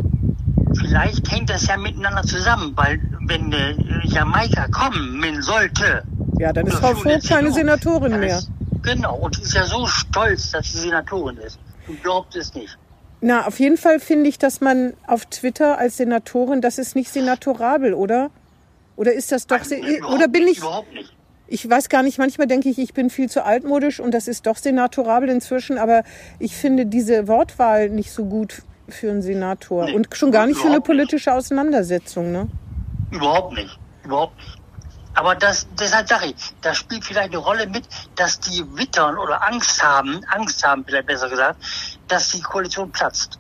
Vielleicht 0.79 1.31
hängt 1.31 1.51
das 1.51 1.67
ja 1.67 1.77
miteinander 1.77 2.23
zusammen, 2.23 2.73
weil 2.77 3.01
wenn 3.27 3.53
äh, 3.53 3.75
Jamaika 4.05 4.69
kommen 4.69 5.43
sollte, 5.43 6.03
Ja, 6.39 6.53
dann 6.53 6.67
ist 6.67 6.77
Frau 6.77 6.94
Vogt 6.94 7.29
keine. 7.29 7.53
Senatorin 7.53 8.19
mehr. 8.19 8.39
Ist, 8.39 8.51
genau, 8.82 9.17
und 9.17 9.37
die 9.37 9.43
ist 9.43 9.55
ja 9.55 9.65
so 9.65 9.87
stolz, 9.87 10.51
dass 10.51 10.73
sie 10.73 10.79
Senatorin 10.79 11.37
ist. 11.39 11.58
Du 11.87 11.94
glaubst 12.03 12.37
es 12.37 12.55
nicht. 12.55 12.77
Na, 13.20 13.46
auf 13.46 13.61
jeden 13.61 13.77
Fall 13.77 14.01
finde 14.01 14.29
ich, 14.29 14.39
dass 14.39 14.61
man 14.61 14.94
auf 15.06 15.27
Twitter 15.27 15.79
als 15.79 15.96
Senatorin, 15.96 16.61
das 16.61 16.79
ist 16.79 16.96
nicht 16.96 17.11
senatorabel, 17.13 17.94
oder? 17.94 18.31
Oder 18.96 19.13
ist 19.13 19.31
das 19.32 19.46
doch, 19.46 19.65
Überhaupt 19.65 20.15
oder 20.15 20.29
bin 20.29 20.46
ich, 20.49 20.58
Überhaupt 20.58 20.93
nicht. 20.93 21.15
ich 21.46 21.69
weiß 21.69 21.89
gar 21.89 22.03
nicht, 22.03 22.19
manchmal 22.19 22.46
denke 22.49 22.69
ich, 22.69 22.79
ich 22.79 22.94
bin 22.94 23.11
viel 23.11 23.31
zu 23.31 23.44
altmodisch 23.44 24.01
und 24.01 24.13
das 24.13 24.27
ist 24.27 24.46
doch 24.46 24.56
senatorabel 24.56 25.29
inzwischen, 25.29 25.79
aber 25.79 26.03
ich 26.41 26.56
finde 26.56 26.87
diese 26.87 27.29
Wortwahl 27.29 27.91
nicht 27.91 28.11
so 28.13 28.25
gut 28.25 28.63
für 28.89 29.10
einen 29.10 29.22
Senator 29.22 29.84
Nee, 29.86 29.94
und 29.94 30.08
schon 30.17 30.31
gar 30.32 30.46
nicht 30.46 30.58
für 30.58 30.69
eine 30.69 30.81
politische 30.81 31.32
Auseinandersetzung, 31.32 32.32
ne? 32.32 32.48
Überhaupt 33.10 33.55
nicht. 33.55 33.79
Überhaupt 34.05 34.36
nicht. 34.36 34.58
Aber 35.15 35.34
das, 35.34 35.67
deshalb 35.79 36.08
sage 36.08 36.27
ich, 36.27 36.34
da 36.62 36.74
spielt 36.74 37.05
vielleicht 37.05 37.29
eine 37.31 37.39
Rolle 37.39 37.67
mit, 37.67 37.84
dass 38.17 38.41
die 38.41 38.65
wittern 38.77 39.19
oder 39.19 39.46
Angst 39.46 39.82
haben, 39.82 40.20
Angst 40.31 40.65
haben 40.67 40.84
vielleicht 40.86 41.06
besser 41.06 41.29
gesagt, 41.29 41.56
dass 42.08 42.32
die 42.32 42.41
Koalition 42.41 42.91
platzt 42.91 43.39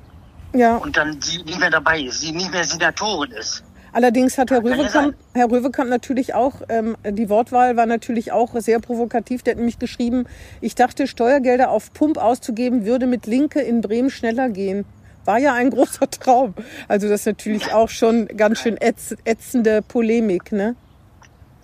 Ja. 0.54 0.76
und 0.76 0.96
dann 0.96 1.20
sie 1.22 1.42
nicht 1.42 1.58
mehr 1.58 1.70
dabei 1.70 2.00
ist, 2.02 2.20
sie 2.20 2.32
nicht 2.32 2.50
mehr 2.52 2.64
Senatorin 2.64 3.32
ist. 3.32 3.64
Allerdings 3.94 4.38
hat 4.38 4.50
Herr 4.50 4.62
Röwekamp, 4.64 5.16
Herr 5.34 5.50
Röwekamp 5.50 5.90
natürlich 5.90 6.34
auch, 6.34 6.62
ähm, 6.70 6.96
die 7.06 7.28
Wortwahl 7.28 7.76
war 7.76 7.84
natürlich 7.84 8.32
auch 8.32 8.54
sehr 8.58 8.78
provokativ. 8.80 9.42
Der 9.42 9.52
hat 9.52 9.58
nämlich 9.58 9.78
geschrieben, 9.78 10.24
ich 10.62 10.74
dachte, 10.74 11.06
Steuergelder 11.06 11.70
auf 11.70 11.92
Pump 11.92 12.16
auszugeben, 12.16 12.86
würde 12.86 13.06
mit 13.06 13.26
Linke 13.26 13.60
in 13.60 13.82
Bremen 13.82 14.08
schneller 14.10 14.48
gehen. 14.48 14.86
War 15.24 15.38
ja 15.38 15.54
ein 15.54 15.70
großer 15.70 16.10
Traum. 16.10 16.54
Also 16.88 17.08
das 17.08 17.20
ist 17.20 17.26
natürlich 17.26 17.72
auch 17.72 17.88
schon 17.88 18.26
ganz 18.28 18.60
schön 18.60 18.76
ätz, 18.80 19.14
ätzende 19.24 19.82
Polemik, 19.82 20.52
ne? 20.52 20.76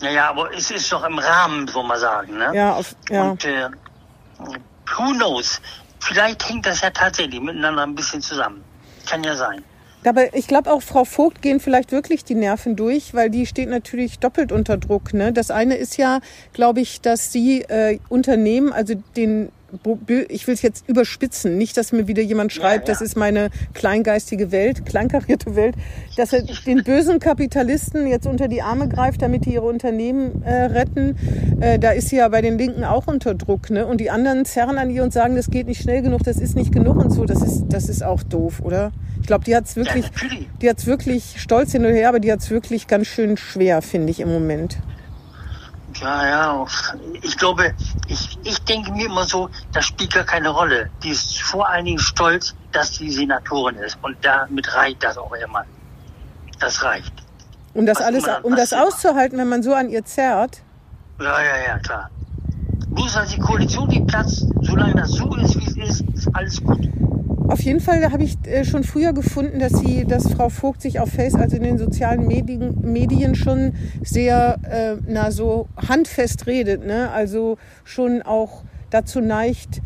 Naja, 0.00 0.30
aber 0.30 0.54
es 0.54 0.70
ist 0.70 0.92
doch 0.92 1.04
im 1.04 1.18
Rahmen, 1.18 1.66
so 1.66 1.82
mal 1.82 1.98
sagen. 1.98 2.38
Ne? 2.38 2.52
Ja, 2.54 2.74
auf, 2.74 2.94
ja. 3.10 3.30
Und 3.30 3.44
äh, 3.44 3.68
who 4.38 5.12
knows? 5.14 5.60
Vielleicht 6.00 6.48
hängt 6.48 6.66
das 6.66 6.80
ja 6.80 6.90
tatsächlich 6.90 7.40
miteinander 7.40 7.82
ein 7.82 7.94
bisschen 7.94 8.22
zusammen. 8.22 8.62
Kann 9.06 9.24
ja 9.24 9.34
sein. 9.34 9.64
Aber 10.04 10.32
ich 10.34 10.46
glaube 10.46 10.72
auch 10.72 10.80
Frau 10.80 11.04
Vogt 11.04 11.42
gehen 11.42 11.60
vielleicht 11.60 11.90
wirklich 11.92 12.24
die 12.24 12.36
Nerven 12.36 12.76
durch, 12.76 13.14
weil 13.14 13.30
die 13.30 13.46
steht 13.46 13.68
natürlich 13.68 14.20
doppelt 14.20 14.52
unter 14.52 14.76
Druck. 14.76 15.12
Ne? 15.12 15.32
Das 15.32 15.50
eine 15.50 15.74
ist 15.74 15.98
ja, 15.98 16.20
glaube 16.52 16.80
ich, 16.80 17.00
dass 17.00 17.32
sie 17.32 17.62
äh, 17.62 17.98
Unternehmen, 18.08 18.72
also 18.72 18.94
den 19.16 19.50
ich 20.28 20.46
will 20.46 20.54
es 20.54 20.62
jetzt 20.62 20.88
überspitzen, 20.88 21.58
nicht, 21.58 21.76
dass 21.76 21.92
mir 21.92 22.08
wieder 22.08 22.22
jemand 22.22 22.52
schreibt, 22.52 22.88
Ja, 22.88 22.94
ja. 22.94 22.98
das 22.98 23.00
ist 23.02 23.16
meine 23.16 23.50
kleingeistige 23.74 24.50
Welt, 24.50 24.86
kleinkarierte 24.86 25.56
Welt, 25.56 25.74
dass 26.16 26.32
er 26.32 26.42
den 26.66 26.84
bösen 26.84 27.18
Kapitalisten 27.18 28.06
jetzt 28.06 28.26
unter 28.26 28.48
die 28.48 28.62
Arme 28.62 28.88
greift, 28.88 29.20
damit 29.20 29.44
die 29.44 29.54
ihre 29.54 29.66
Unternehmen 29.66 30.42
äh, 30.42 30.64
retten. 30.64 31.16
Äh, 31.60 31.78
da 31.78 31.90
ist 31.90 32.08
sie 32.08 32.16
ja 32.16 32.28
bei 32.28 32.40
den 32.40 32.56
Linken 32.56 32.84
auch 32.84 33.06
unter 33.06 33.34
Druck, 33.34 33.70
ne? 33.70 33.86
Und 33.86 34.00
die 34.00 34.10
anderen 34.10 34.44
zerren 34.44 34.78
an 34.78 34.90
ihr 34.90 35.02
und 35.02 35.12
sagen, 35.12 35.36
das 35.36 35.50
geht 35.50 35.66
nicht 35.66 35.82
schnell 35.82 36.02
genug, 36.02 36.22
das 36.22 36.38
ist 36.38 36.54
nicht 36.54 36.72
genug 36.72 36.96
und 36.96 37.10
so. 37.10 37.24
Das 37.24 37.42
ist, 37.42 37.64
das 37.68 37.88
ist 37.88 38.02
auch 38.02 38.22
doof, 38.22 38.60
oder? 38.62 38.92
Ich 39.20 39.26
glaube, 39.26 39.44
die 39.44 39.54
hat's 39.54 39.76
wirklich, 39.76 40.06
die 40.62 40.68
hat's 40.70 40.86
wirklich 40.86 41.34
stolz 41.38 41.72
hin 41.72 41.84
und 41.84 41.92
her, 41.92 42.08
aber 42.08 42.20
die 42.20 42.32
hat's 42.32 42.50
wirklich 42.50 42.86
ganz 42.86 43.06
schön 43.06 43.36
schwer, 43.36 43.82
finde 43.82 44.10
ich 44.10 44.20
im 44.20 44.32
Moment. 44.32 44.78
Ja, 46.00 46.26
ja. 46.28 46.66
Ich 47.22 47.36
glaube, 47.36 47.72
ich, 48.06 48.38
ich 48.44 48.58
denke 48.64 48.92
mir 48.92 49.06
immer 49.06 49.24
so, 49.24 49.50
das 49.72 49.86
spielt 49.86 50.14
gar 50.14 50.24
keine 50.24 50.50
Rolle. 50.50 50.90
Die 51.02 51.10
ist 51.10 51.40
vor 51.42 51.68
allen 51.68 51.84
Dingen 51.84 51.98
stolz, 51.98 52.54
dass 52.72 52.94
sie 52.94 53.10
Senatorin 53.10 53.76
ist. 53.76 53.98
Und 54.02 54.16
damit 54.22 54.74
reicht 54.74 55.02
das 55.02 55.18
auch 55.18 55.32
immer. 55.32 55.64
Das 56.60 56.82
reicht. 56.82 57.12
Um 57.74 57.86
das 57.86 57.98
Was 57.98 58.06
alles, 58.06 58.24
um 58.42 58.56
das 58.56 58.72
auszuhalten, 58.72 59.38
wenn 59.38 59.48
man 59.48 59.62
so 59.62 59.74
an 59.74 59.88
ihr 59.88 60.04
zerrt. 60.04 60.62
Ja, 61.20 61.40
ja, 61.42 61.56
ja, 61.66 61.78
klar. 61.78 62.10
Bloß 62.88 63.16
als 63.16 63.30
die 63.30 63.40
Koalition 63.40 63.88
nicht 63.88 64.06
platzt, 64.06 64.46
solange 64.62 64.94
das 64.94 65.10
so 65.10 65.34
ist, 65.36 65.56
wie 65.58 65.82
es 65.82 66.00
ist, 66.00 66.04
ist 66.14 66.28
alles 66.34 66.62
gut. 66.62 66.88
Auf 67.48 67.62
jeden 67.62 67.80
Fall 67.80 68.12
habe 68.12 68.22
ich 68.24 68.36
äh, 68.44 68.64
schon 68.64 68.84
früher 68.84 69.14
gefunden, 69.14 69.58
dass 69.58 69.72
sie, 69.72 70.04
dass 70.04 70.30
Frau 70.30 70.50
Vogt 70.50 70.82
sich 70.82 71.00
auf 71.00 71.08
Face, 71.08 71.34
also 71.34 71.56
in 71.56 71.62
den 71.62 71.78
sozialen 71.78 72.26
Medien, 72.26 72.76
Medien 72.82 73.34
schon 73.34 73.72
sehr, 74.02 74.58
äh, 74.70 75.02
na 75.06 75.30
so 75.30 75.66
handfest 75.76 76.46
redet, 76.46 76.86
ne? 76.86 77.10
Also 77.10 77.56
schon 77.84 78.20
auch 78.20 78.64
dazu 78.90 79.22
neigt, 79.22 79.80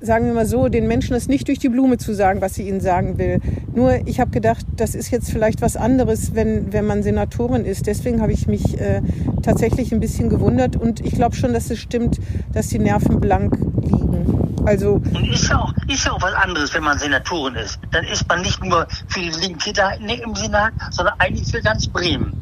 sagen 0.00 0.26
wir 0.26 0.32
mal 0.32 0.46
so, 0.46 0.68
den 0.68 0.88
Menschen 0.88 1.14
es 1.14 1.28
nicht 1.28 1.46
durch 1.48 1.58
die 1.58 1.68
Blume 1.68 1.98
zu 1.98 2.14
sagen, 2.14 2.40
was 2.40 2.54
sie 2.54 2.66
ihnen 2.66 2.80
sagen 2.80 3.18
will. 3.18 3.40
Nur 3.74 4.06
ich 4.06 4.18
habe 4.18 4.30
gedacht, 4.30 4.64
das 4.74 4.94
ist 4.94 5.10
jetzt 5.10 5.30
vielleicht 5.30 5.60
was 5.60 5.76
anderes, 5.76 6.34
wenn, 6.34 6.72
wenn 6.72 6.86
man 6.86 7.02
Senatorin 7.02 7.66
ist. 7.66 7.86
Deswegen 7.86 8.22
habe 8.22 8.32
ich 8.32 8.46
mich 8.46 8.80
äh, 8.80 9.02
tatsächlich 9.42 9.92
ein 9.92 10.00
bisschen 10.00 10.30
gewundert 10.30 10.76
und 10.76 11.00
ich 11.00 11.12
glaube 11.12 11.36
schon, 11.36 11.52
dass 11.52 11.70
es 11.70 11.78
stimmt, 11.78 12.18
dass 12.52 12.68
die 12.68 12.78
Nerven 12.78 13.20
blank 13.20 13.58
liegen. 13.82 14.51
Also 14.66 14.94
Und 14.94 15.28
ist 15.32 15.48
ja 15.48 15.58
auch, 15.58 15.72
ist 15.88 16.04
ja 16.04 16.12
auch 16.12 16.22
was 16.22 16.34
anderes, 16.34 16.72
wenn 16.74 16.84
man 16.84 16.98
Senatorin 16.98 17.54
ist. 17.56 17.78
Dann 17.90 18.04
ist 18.04 18.26
man 18.28 18.42
nicht 18.42 18.62
nur 18.62 18.86
für 19.08 19.20
die 19.20 19.30
Linke 19.30 19.72
da 19.72 19.90
in- 19.92 20.08
im 20.08 20.34
Senat, 20.34 20.72
sondern 20.90 21.14
eigentlich 21.18 21.50
für 21.50 21.60
ganz 21.60 21.86
Bremen. 21.88 22.32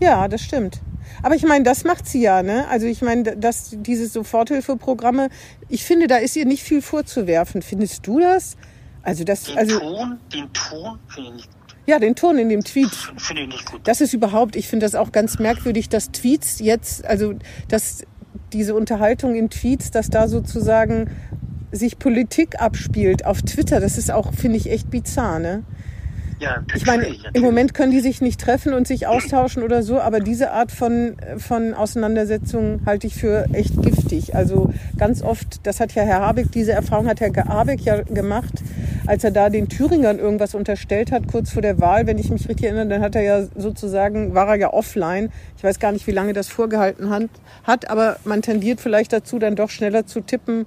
Ja, 0.00 0.26
das 0.28 0.42
stimmt. 0.42 0.80
Aber 1.22 1.34
ich 1.34 1.42
meine, 1.44 1.64
das 1.64 1.84
macht 1.84 2.06
sie 2.06 2.20
ja, 2.22 2.42
ne? 2.42 2.66
Also 2.68 2.86
ich 2.86 3.02
meine, 3.02 3.36
dass 3.36 3.70
diese 3.72 4.06
Soforthilfeprogramme, 4.08 5.28
ich 5.68 5.84
finde, 5.84 6.06
da 6.06 6.16
ist 6.16 6.36
ihr 6.36 6.44
nicht 6.46 6.62
viel 6.62 6.82
vorzuwerfen. 6.82 7.62
Findest 7.62 8.06
du 8.06 8.20
das? 8.20 8.56
Also 9.02 9.24
das, 9.24 9.44
Den 9.44 9.58
also 9.58 9.78
Ton, 9.80 10.18
den 10.32 10.52
Ton 10.52 10.98
finde 11.08 11.30
ich 11.30 11.34
nicht 11.36 11.50
gut. 11.50 11.76
ja, 11.86 11.98
den 11.98 12.14
Ton 12.14 12.38
in 12.38 12.48
dem 12.48 12.62
Tweet. 12.62 12.90
Finde 13.16 13.42
ich 13.42 13.48
nicht 13.48 13.70
gut. 13.70 13.80
Das 13.84 14.00
ist 14.00 14.12
überhaupt, 14.12 14.54
ich 14.54 14.68
finde 14.68 14.84
das 14.86 14.94
auch 14.94 15.10
ganz 15.12 15.38
merkwürdig, 15.38 15.88
dass 15.88 16.10
Tweets 16.12 16.58
jetzt, 16.60 17.04
also 17.06 17.34
dass 17.68 18.04
diese 18.52 18.74
Unterhaltung 18.74 19.34
in 19.34 19.50
Tweets, 19.50 19.90
dass 19.90 20.10
da 20.10 20.28
sozusagen 20.28 21.10
sich 21.70 21.98
Politik 21.98 22.60
abspielt 22.60 23.26
auf 23.26 23.42
Twitter, 23.42 23.80
das 23.80 23.98
ist 23.98 24.10
auch, 24.10 24.32
finde 24.32 24.56
ich, 24.56 24.70
echt 24.70 24.90
bizarr, 24.90 25.38
ne? 25.38 25.62
Ja, 26.40 26.62
Ich 26.74 26.86
meine, 26.86 27.06
im. 27.32 27.42
Moment 27.42 27.74
können 27.74 27.90
die 27.90 28.00
sich 28.00 28.20
nicht 28.20 28.40
treffen 28.40 28.72
und 28.72 28.86
sich 28.86 29.06
austauschen 29.08 29.62
oder 29.64 29.82
so, 29.82 30.00
aber 30.00 30.20
diese 30.20 30.52
Art 30.52 30.70
von, 30.70 31.16
von 31.36 31.74
Auseinandersetzung 31.74 32.82
halte 32.86 33.08
ich 33.08 33.14
für 33.14 33.46
echt 33.52 33.80
giftig. 33.82 34.36
Also 34.36 34.72
ganz 34.96 35.22
oft, 35.22 35.66
das 35.66 35.80
hat 35.80 35.94
ja 35.94 36.04
Herr 36.04 36.20
Habeck, 36.20 36.52
diese 36.52 36.72
Erfahrung 36.72 37.08
hat 37.08 37.20
Herr 37.20 37.32
Habeck 37.34 37.80
ja 37.80 38.02
gemacht, 38.02 38.62
als 39.08 39.24
er 39.24 39.30
da 39.30 39.48
den 39.48 39.70
Thüringern 39.70 40.18
irgendwas 40.18 40.54
unterstellt 40.54 41.12
hat, 41.12 41.28
kurz 41.28 41.50
vor 41.50 41.62
der 41.62 41.80
Wahl, 41.80 42.06
wenn 42.06 42.18
ich 42.18 42.28
mich 42.28 42.46
richtig 42.46 42.66
erinnere, 42.66 42.88
dann 42.88 43.00
hat 43.00 43.14
er 43.14 43.22
ja 43.22 43.46
sozusagen, 43.56 44.34
war 44.34 44.48
er 44.48 44.56
ja 44.56 44.72
offline. 44.74 45.30
Ich 45.56 45.64
weiß 45.64 45.78
gar 45.78 45.92
nicht, 45.92 46.06
wie 46.06 46.12
lange 46.12 46.34
das 46.34 46.48
vorgehalten 46.48 47.08
hat, 47.08 47.30
hat 47.64 47.88
aber 47.88 48.18
man 48.24 48.42
tendiert 48.42 48.82
vielleicht 48.82 49.14
dazu, 49.14 49.38
dann 49.38 49.56
doch 49.56 49.70
schneller 49.70 50.04
zu 50.04 50.20
tippen. 50.20 50.66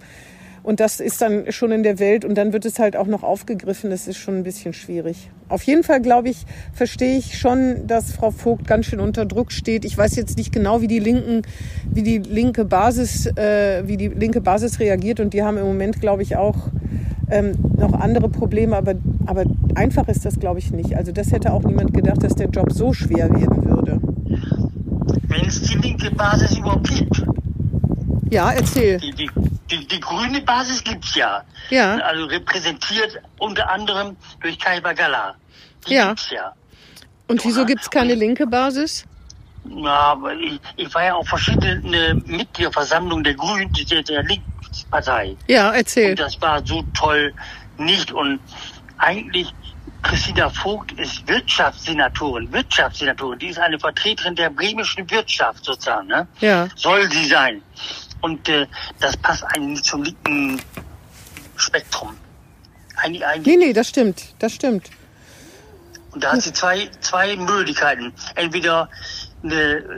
Und 0.64 0.80
das 0.80 1.00
ist 1.00 1.22
dann 1.22 1.52
schon 1.52 1.72
in 1.72 1.84
der 1.84 2.00
Welt 2.00 2.24
und 2.26 2.36
dann 2.36 2.54
wird 2.54 2.66
es 2.66 2.78
halt 2.80 2.96
auch 2.96 3.08
noch 3.08 3.24
aufgegriffen. 3.24 3.90
Das 3.90 4.08
ist 4.08 4.18
schon 4.18 4.38
ein 4.38 4.44
bisschen 4.44 4.74
schwierig. 4.74 5.30
Auf 5.50 5.64
jeden 5.64 5.84
Fall, 5.84 6.02
glaube 6.02 6.30
ich, 6.30 6.46
verstehe 6.74 7.18
ich 7.18 7.38
schon, 7.38 7.88
dass 7.88 8.12
Frau 8.12 8.32
Vogt 8.32 8.68
ganz 8.68 8.86
schön 8.88 9.00
unter 9.00 9.26
Druck 9.26 9.52
steht. 9.52 9.86
Ich 9.86 9.98
weiß 9.98 10.16
jetzt 10.16 10.38
nicht 10.38 10.52
genau, 10.52 10.82
wie 10.82 10.88
die 10.88 11.00
Linken, 11.00 11.42
wie 11.92 12.04
die 12.04 12.20
linke 12.20 12.66
Basis, 12.66 13.26
äh, 13.26 13.88
wie 13.88 13.98
die 13.98 14.08
linke 14.08 14.42
Basis 14.42 14.80
reagiert. 14.80 15.20
Und 15.20 15.34
die 15.34 15.42
haben 15.44 15.58
im 15.58 15.66
Moment, 15.66 16.00
glaube 16.00 16.22
ich, 16.22 16.36
auch 16.36 16.71
ähm, 17.32 17.54
noch 17.78 17.94
andere 17.94 18.30
Probleme. 18.30 18.76
Aber, 18.78 18.96
aber 19.26 19.46
einfach 19.76 20.08
ist 20.08 20.26
das, 20.26 20.40
glaube 20.40 20.60
ich, 20.60 20.72
nicht. 20.72 20.96
Also 20.96 21.12
das 21.12 21.32
hätte 21.32 21.52
auch 21.54 21.64
niemand 21.64 21.94
gedacht, 21.94 22.24
dass 22.24 22.36
der 22.36 22.50
Job 22.50 22.72
so 22.72 22.94
schwer 22.94 23.30
werden 23.30 23.66
würde. 23.66 24.00
Wenn 25.28 25.46
es 25.46 25.62
die 25.62 25.78
linke 25.78 26.12
Basis 26.12 26.58
überhaupt 26.58 26.88
gibt. 26.90 27.24
Ja, 28.30 28.52
erzähl. 28.52 28.98
Die, 29.00 29.12
die, 29.12 29.30
die, 29.70 29.88
die 29.88 30.00
grüne 30.00 30.42
Basis 30.42 30.84
gibt's 30.84 31.16
ja. 31.16 31.44
Ja. 31.70 31.96
Also 31.98 32.26
repräsentiert 32.26 33.22
unter 33.40 33.70
anderem 33.70 34.16
durch 34.42 34.58
Kai 34.60 34.80
Bagala. 34.80 35.36
Die 35.88 35.94
Ja. 35.96 36.10
gibt's 36.10 36.30
ja. 36.32 36.54
Und 37.28 37.44
wieso 37.46 37.66
gibt 37.66 37.82
es 37.82 37.90
keine 37.90 38.14
linke 38.14 38.46
Basis? 38.46 39.06
Na, 39.64 40.12
aber 40.14 40.34
ich, 40.34 40.60
ich 40.76 40.94
war 40.94 41.04
ja 41.04 41.14
auf 41.14 41.28
verschiedene 41.28 42.16
Mitgliederversammlungen 42.26 43.24
der 43.24 43.36
Grünen, 43.36 43.72
der, 43.90 44.04
der 44.04 44.24
Linkspartei. 44.92 45.36
Ja, 45.48 45.72
erzähl. 45.72 46.12
Und 46.12 46.20
das 46.20 46.40
war 46.42 46.66
so 46.66 46.84
toll 46.94 47.34
nicht. 47.78 48.12
Und 48.12 48.40
eigentlich, 48.98 49.54
Christina 50.04 50.50
Vogt 50.50 50.92
ist 50.94 51.28
Wirtschaftssenatorin, 51.28 52.52
Wirtschaftssenatorin. 52.52 53.40
Die 53.40 53.48
ist 53.48 53.60
eine 53.60 53.80
Vertreterin 53.80 54.36
der 54.36 54.50
bremischen 54.50 55.10
Wirtschaft 55.10 55.64
sozusagen. 55.66 56.08
Ne? 56.08 56.28
Ja. 56.40 56.68
Soll 56.76 57.10
sie 57.12 57.26
sein. 57.26 57.62
Und 58.22 58.48
äh, 58.50 58.68
das 59.00 59.18
passt 59.18 59.44
eigentlich 59.44 59.70
nicht 59.70 59.86
zum 59.86 60.04
linken 60.04 60.62
Spektrum. 61.56 62.16
Eigentlich, 62.98 63.26
eigentlich 63.26 63.58
Nee, 63.58 63.66
nee, 63.68 63.74
das 63.74 63.90
stimmt. 63.90 64.24
Das 64.40 64.54
stimmt. 64.54 64.90
und 66.12 66.24
da 66.24 66.34
hat 66.34 66.42
sie 66.42 66.54
zwei, 66.54 66.90
zwei 67.00 67.36
Möglichkeiten. 67.36 68.14
Entweder 68.36 68.90
eine, 69.44 69.56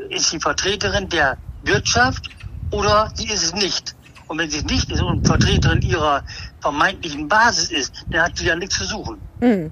ist 0.09 0.29
sie 0.29 0.39
Vertreterin 0.39 1.09
der 1.09 1.37
Wirtschaft 1.63 2.29
oder 2.71 3.11
sie 3.15 3.27
ist 3.27 3.43
es 3.43 3.53
nicht. 3.53 3.95
Und 4.33 4.39
wenn 4.39 4.49
sie 4.49 4.63
nicht 4.63 4.91
ist 4.91 4.99
und 4.99 5.27
Vertreterin 5.27 5.79
ihrer 5.83 6.23
vermeintlichen 6.59 7.27
Basis 7.27 7.69
ist, 7.69 7.93
dann 8.09 8.23
hat 8.23 8.35
sie 8.35 8.47
ja 8.47 8.55
nichts 8.55 8.79
zu 8.79 8.83
suchen. 8.83 9.19
Mhm. 9.41 9.71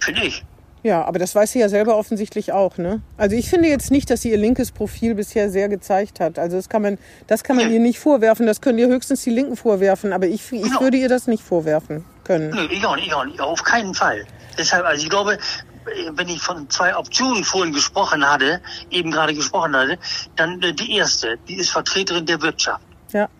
Finde 0.00 0.22
ich. 0.24 0.42
Ja, 0.82 1.04
aber 1.04 1.18
das 1.18 1.34
weiß 1.34 1.52
sie 1.52 1.58
ja 1.58 1.68
selber 1.68 1.98
offensichtlich 1.98 2.52
auch, 2.52 2.78
ne? 2.78 3.02
Also 3.18 3.36
ich 3.36 3.50
finde 3.50 3.68
jetzt 3.68 3.90
nicht, 3.90 4.08
dass 4.08 4.22
sie 4.22 4.30
ihr 4.30 4.38
linkes 4.38 4.72
Profil 4.72 5.14
bisher 5.14 5.50
sehr 5.50 5.68
gezeigt 5.68 6.20
hat. 6.20 6.38
Also 6.38 6.56
das 6.56 6.70
kann 6.70 6.80
man, 6.80 6.96
das 7.26 7.44
kann 7.44 7.56
man 7.56 7.68
Nee. 7.68 7.74
ihr 7.74 7.80
nicht 7.80 7.98
vorwerfen. 7.98 8.46
Das 8.46 8.62
können 8.62 8.78
ihr 8.78 8.88
höchstens 8.88 9.22
die 9.24 9.30
Linken 9.30 9.56
vorwerfen. 9.56 10.14
Aber 10.14 10.26
ich, 10.26 10.50
ich 10.50 10.62
Genau. 10.62 10.80
würde 10.80 10.96
ihr 10.96 11.10
das 11.10 11.26
nicht 11.26 11.42
vorwerfen 11.42 12.02
können. 12.24 12.48
Nö, 12.48 12.66
ich 12.70 12.82
auch 12.86 12.96
nicht, 12.96 13.08
ich 13.08 13.14
auch 13.14 13.26
nicht. 13.26 13.42
Auf 13.42 13.62
keinen 13.62 13.92
Fall. 13.92 14.24
Deshalb, 14.56 14.86
also 14.86 15.02
ich 15.02 15.10
glaube, 15.10 15.36
wenn 16.14 16.28
ich 16.28 16.40
von 16.40 16.70
zwei 16.70 16.96
Optionen 16.96 17.44
vorhin 17.44 17.74
gesprochen 17.74 18.26
hatte, 18.26 18.62
eben 18.88 19.10
gerade 19.10 19.34
gesprochen 19.34 19.76
hatte, 19.76 19.98
dann 20.36 20.62
äh, 20.62 20.72
die 20.72 20.96
erste, 20.96 21.36
die 21.46 21.56
ist 21.56 21.68
Vertreterin 21.68 22.24
der 22.24 22.40
Wirtschaft. 22.40 22.80
Ja. 23.14 23.30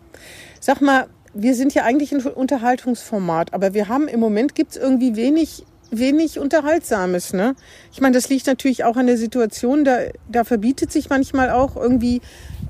Sag 0.59 0.81
mal, 0.81 1.07
wir 1.35 1.53
sind 1.53 1.73
ja 1.75 1.83
eigentlich 1.83 2.13
ein 2.13 2.21
Unterhaltungsformat, 2.21 3.53
aber 3.53 3.73
wir 3.73 3.89
haben 3.89 4.07
im 4.07 4.21
Moment 4.21 4.55
gibt's 4.55 4.77
irgendwie 4.77 5.17
wenig, 5.17 5.65
wenig 5.91 6.39
Unterhaltsames. 6.39 7.33
Ne? 7.33 7.55
Ich 7.91 7.99
meine, 7.99 8.15
das 8.15 8.29
liegt 8.29 8.47
natürlich 8.47 8.85
auch 8.85 8.95
an 8.95 9.05
der 9.05 9.17
Situation. 9.17 9.83
Da, 9.83 9.97
da 10.29 10.45
verbietet 10.45 10.93
sich 10.93 11.09
manchmal 11.09 11.51
auch 11.51 11.75
irgendwie 11.75 12.21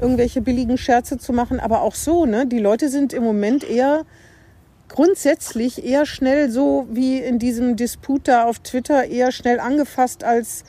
irgendwelche 0.01 0.41
billigen 0.41 0.77
Scherze 0.77 1.19
zu 1.19 1.31
machen, 1.31 1.59
aber 1.59 1.83
auch 1.83 1.95
so. 1.95 2.25
Ne? 2.25 2.47
Die 2.47 2.59
Leute 2.59 2.89
sind 2.89 3.13
im 3.13 3.23
Moment 3.23 3.63
eher 3.63 4.03
grundsätzlich 4.89 5.85
eher 5.85 6.07
schnell 6.07 6.49
so 6.49 6.87
wie 6.89 7.19
in 7.19 7.37
diesem 7.37 7.75
Disput 7.75 8.27
da 8.27 8.45
auf 8.45 8.59
Twitter 8.59 9.05
eher 9.05 9.31
schnell 9.31 9.59
angefasst 9.59 10.23
als, 10.23 10.63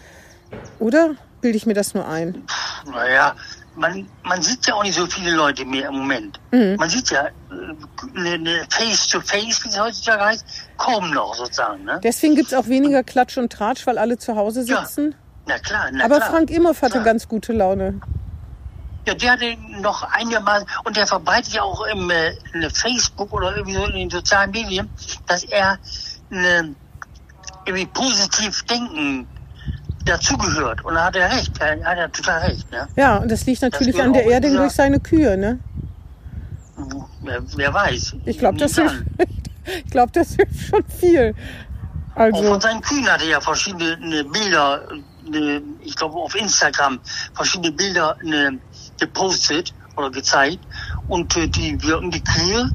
oder? 0.79 1.17
Bilde 1.41 1.57
ich 1.57 1.67
mir 1.67 1.75
das 1.75 1.95
nur 1.95 2.09
ein? 2.09 2.43
Naja, 2.91 3.37
man, 3.77 4.09
man 4.25 4.43
sieht 4.43 4.67
ja 4.67 4.75
auch 4.75 4.83
nicht 4.83 4.95
so 4.97 5.07
viele 5.07 5.33
Leute 5.33 5.65
mehr 5.65 5.89
im 5.89 5.97
Moment. 5.99 6.41
Mhm. 6.51 6.77
Man 6.79 6.89
sieht 6.89 7.11
ja 7.11 7.27
äh, 7.27 7.31
eine, 8.17 8.67
Face-to-Face, 8.71 9.65
wie 9.65 9.69
es 9.69 9.79
heutzutage 9.79 10.25
heißt, 10.25 10.45
kaum 10.77 11.11
noch 11.11 11.35
sozusagen. 11.35 11.85
Ne? 11.85 12.01
Deswegen 12.03 12.35
gibt's 12.35 12.55
auch 12.55 12.67
weniger 12.69 13.05
Klatsch 13.05 13.37
und 13.39 13.53
Tratsch, 13.53 13.87
weil 13.87 13.99
alle 13.99 14.19
zu 14.19 14.35
Hause 14.37 14.63
Ja. 14.63 14.85
sitzen. 14.85 15.15
Na 15.47 15.59
klar, 15.59 15.89
na 15.93 16.05
Aber 16.05 16.17
klar. 16.17 16.31
Frank 16.31 16.51
Imhoff 16.51 16.83
hatte 16.83 16.93
Klar. 16.95 17.05
ganz 17.05 17.29
gute 17.29 17.53
Laune. 17.53 18.01
Ja, 19.07 19.15
der 19.15 19.33
hatte 19.33 19.57
noch 19.81 20.03
einigermaßen, 20.03 20.67
und 20.85 20.97
der 20.97 21.07
verbreitet 21.07 21.53
ja 21.53 21.63
auch 21.63 21.87
im 21.87 22.11
äh, 22.11 22.33
in 22.53 22.69
Facebook 22.71 23.33
oder 23.33 23.55
irgendwie 23.57 23.77
so 23.77 23.85
in 23.87 23.93
den 23.95 24.11
sozialen 24.11 24.51
Medien, 24.51 24.91
dass 25.29 25.45
er 25.45 25.79
eine, 26.33 26.75
irgendwie 27.65 27.87
positiv 27.87 28.65
denken 28.65 29.29
dazugehört. 30.09 30.85
Und 30.85 30.95
da 30.95 31.05
hat 31.07 31.17
er 31.17 31.31
recht, 31.31 31.53
er 31.61 31.83
hat 31.85 31.99
er 31.99 32.11
total 32.13 32.41
recht. 32.43 32.71
Ne? 32.71 32.89
Ja, 32.97 33.17
und 33.19 33.31
das 33.31 33.45
liegt 33.47 33.63
natürlich 33.63 33.93
gehört 33.95 34.09
an 34.09 34.13
der 34.15 34.23
auch 34.37 34.41
dieser- 34.41 34.57
durch 34.59 34.73
seine 34.73 35.01
Kühe, 35.01 35.37
ne? 35.37 35.59
Wer, 37.23 37.43
wer 37.57 37.75
weiß. 37.75 38.17
Ich 38.25 38.39
glaube, 38.39 38.59
das, 38.59 38.75
hilft- 38.77 39.03
ich 39.85 39.91
glaub, 39.91 40.13
das 40.13 40.35
hilft 40.35 40.69
schon 40.69 40.85
viel. 40.85 41.35
Auch 42.15 42.21
Also, 42.21 42.43
von 42.45 42.61
seinen 42.61 42.81
Kühen 42.83 43.07
hat 43.11 43.21
er 43.23 43.29
ja 43.29 43.41
verschiedene 43.41 43.97
ne, 43.99 44.25
Bilder, 44.25 44.83
ne, 45.29 45.63
ich 45.83 45.97
glaube 45.97 46.15
auf 46.17 46.35
Instagram, 46.35 46.99
verschiedene 47.35 47.73
Bilder 47.73 48.17
ne, 48.23 48.59
gepostet 49.01 49.75
oder 49.97 50.11
gezeigt. 50.11 50.61
Und 51.09 51.37
äh, 51.37 51.49
die, 51.49 51.83
wirken 51.83 52.11
die 52.11 52.23
Kühe, 52.23 52.71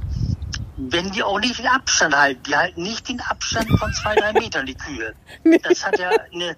wenn 0.78 1.12
die 1.12 1.22
auch 1.24 1.40
nicht 1.40 1.60
den 1.60 1.68
Abstand 1.68 2.16
halten, 2.16 2.42
die 2.48 2.56
halten 2.56 2.84
nicht 2.84 3.08
den 3.08 3.20
Abstand 3.22 3.70
von 3.80 3.94
zwei, 3.94 4.16
drei 4.16 4.34
Metern, 4.34 4.66
die 4.66 4.76
Kühe. 4.76 5.14
Nee. 5.44 5.60
Das 5.64 5.86
hat 5.86 6.00
er 6.00 6.12
ne, 6.34 6.56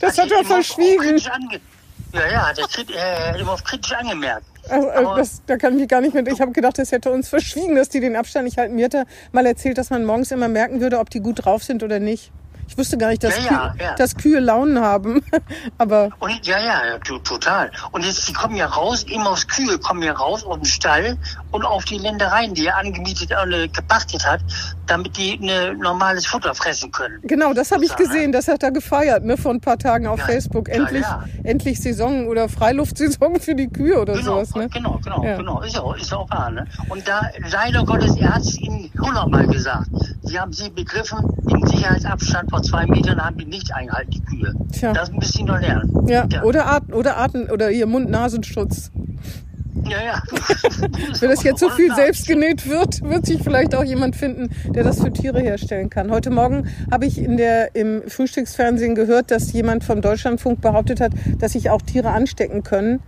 das 0.00 0.18
hat 0.18 0.30
er 0.30 0.40
immer 0.40 0.40
auf 0.40 0.46
verschwiegen. 0.46 1.18
ja, 2.12 2.26
ja, 2.30 2.48
hat 2.48 2.58
er, 2.58 2.64
krit- 2.66 2.92
er 2.94 3.32
hat 3.32 3.40
immer 3.40 3.52
auf 3.52 3.64
kritisch 3.64 3.92
angemerkt. 3.92 4.46
Also, 4.68 4.88
äh, 4.88 5.04
das, 5.16 5.42
da 5.46 5.56
kann 5.58 5.74
ich 5.74 5.80
mich 5.80 5.88
gar 5.88 6.00
nicht 6.00 6.14
mehr. 6.14 6.26
Ich 6.26 6.40
habe 6.40 6.52
gedacht, 6.52 6.78
das 6.78 6.90
hätte 6.90 7.10
uns 7.10 7.28
verschwiegen, 7.28 7.76
dass 7.76 7.90
die 7.90 8.00
den 8.00 8.16
Abstand 8.16 8.46
nicht 8.46 8.56
halten. 8.56 8.74
Mir 8.74 8.86
hat 8.86 8.94
er 8.94 9.04
mal 9.32 9.44
erzählt, 9.44 9.76
dass 9.76 9.90
man 9.90 10.04
morgens 10.06 10.30
immer 10.30 10.48
merken 10.48 10.80
würde, 10.80 10.98
ob 11.00 11.10
die 11.10 11.20
gut 11.20 11.44
drauf 11.44 11.62
sind 11.62 11.82
oder 11.82 12.00
nicht. 12.00 12.32
Ich 12.68 12.78
wusste 12.78 12.98
gar 12.98 13.08
nicht, 13.10 13.22
dass, 13.22 13.36
Ja, 13.44 13.70
Kühe, 13.76 13.84
ja, 13.84 13.94
dass 13.94 14.16
Kühe 14.16 14.40
Launen 14.40 14.80
haben. 14.80 15.22
Aber 15.78 16.10
Und 16.20 16.46
ja, 16.46 16.58
ja, 16.58 16.86
ja, 16.86 16.98
to- 16.98 17.18
total. 17.18 17.70
Und 17.92 18.04
jetzt, 18.04 18.26
die 18.28 18.32
kommen 18.32 18.56
ja 18.56 18.66
raus, 18.66 19.04
immer 19.04 19.30
aus 19.30 19.46
Kühe 19.46 19.78
kommen 19.78 20.02
ja 20.02 20.12
raus 20.12 20.44
aus 20.44 20.56
dem 20.56 20.64
Stall 20.64 21.16
und 21.50 21.64
auf 21.64 21.84
die 21.84 21.98
Ländereien, 21.98 22.54
die 22.54 22.66
er 22.66 22.78
angemietet, 22.78 23.30
äh, 23.30 23.68
gepachtet 23.68 24.24
hat, 24.26 24.40
damit 24.86 25.16
die 25.16 25.38
ne, 25.38 25.74
normales 25.74 26.26
Futter 26.26 26.54
fressen 26.54 26.90
können. 26.90 27.20
genau, 27.22 27.52
das 27.52 27.70
habe 27.70 27.84
ich 27.84 27.94
gesehen. 27.96 28.32
Das 28.32 28.48
hat 28.48 28.62
er 28.62 28.70
gefeiert, 28.70 29.24
ne, 29.24 29.36
vor 29.36 29.52
ein 29.52 29.60
paar 29.60 29.78
Tagen 29.78 30.06
auf 30.06 30.18
Ja, 30.18 30.24
Facebook. 30.26 30.68
Endlich, 30.68 31.04
endlich 31.44 31.80
Saison 31.80 32.26
oder 32.26 32.48
Freiluftsaison 32.48 33.38
für 33.40 33.54
die 33.54 33.68
Kühe 33.68 34.00
oder 34.00 34.14
Genau, 34.14 34.44
sowas, 34.44 34.54
ne? 34.54 34.68
genau, 34.68 34.98
genau, 35.02 35.20
genau. 35.20 35.60
Ist 35.62 35.74
ja 35.74 35.82
auch, 35.82 35.96
ist 35.96 36.12
auch 36.12 36.28
wahr, 36.30 36.50
ne? 36.50 36.66
Und 36.88 37.06
da, 37.06 37.22
leider 37.50 37.84
Gottes, 37.84 38.16
er 38.16 38.34
hat 38.34 38.42
es 38.42 38.58
ihnen 38.58 38.90
hundertmal 39.00 39.46
gesagt. 39.46 39.88
Sie 40.22 40.38
haben 40.38 40.52
sie 40.52 40.70
begriffen, 40.70 41.18
den 41.50 41.66
Sicherheitsabstand 41.66 42.50
von 42.54 42.62
zwei 42.62 42.86
Metern 42.86 43.20
haben 43.20 43.36
die 43.36 43.46
nicht 43.46 43.74
eingehalten, 43.74 44.10
die 44.12 44.22
Kühe. 44.22 44.54
Tja. 44.72 44.92
Das 44.92 45.10
müssen 45.10 45.32
sie 45.32 45.42
noch 45.42 45.60
lernen. 45.60 46.06
Ja, 46.06 46.24
Ja. 46.30 46.44
oder 46.44 46.66
Atem, 46.66 46.94
oder 46.94 47.18
Atem, 47.18 47.48
oder 47.50 47.70
ihr 47.72 47.86
Mund-Nasenschutz. 47.86 48.92
Ja, 49.84 50.02
ja. 50.02 50.22
Wenn 51.20 51.30
das 51.30 51.42
jetzt 51.42 51.58
so 51.58 51.68
viel 51.70 51.92
selbst 51.94 52.28
genäht 52.28 52.68
wird, 52.68 53.02
wird 53.02 53.26
sich 53.26 53.42
vielleicht 53.42 53.74
auch 53.74 53.82
jemand 53.82 54.14
finden, 54.14 54.50
der 54.72 54.84
das 54.84 55.00
für 55.00 55.12
Tiere 55.12 55.40
herstellen 55.40 55.90
kann. 55.90 56.12
Heute 56.12 56.30
Morgen 56.30 56.68
habe 56.92 57.06
ich 57.06 57.18
in 57.18 57.36
der, 57.36 57.74
im 57.74 58.02
Frühstücksfernsehen 58.08 58.94
gehört, 58.94 59.32
dass 59.32 59.52
jemand 59.52 59.82
vom 59.82 60.00
Deutschlandfunk 60.00 60.60
behauptet 60.60 61.00
hat, 61.00 61.12
dass 61.38 61.52
sich 61.52 61.70
auch 61.70 61.82
Tiere 61.82 62.10
anstecken 62.10 62.62
können. 62.62 63.00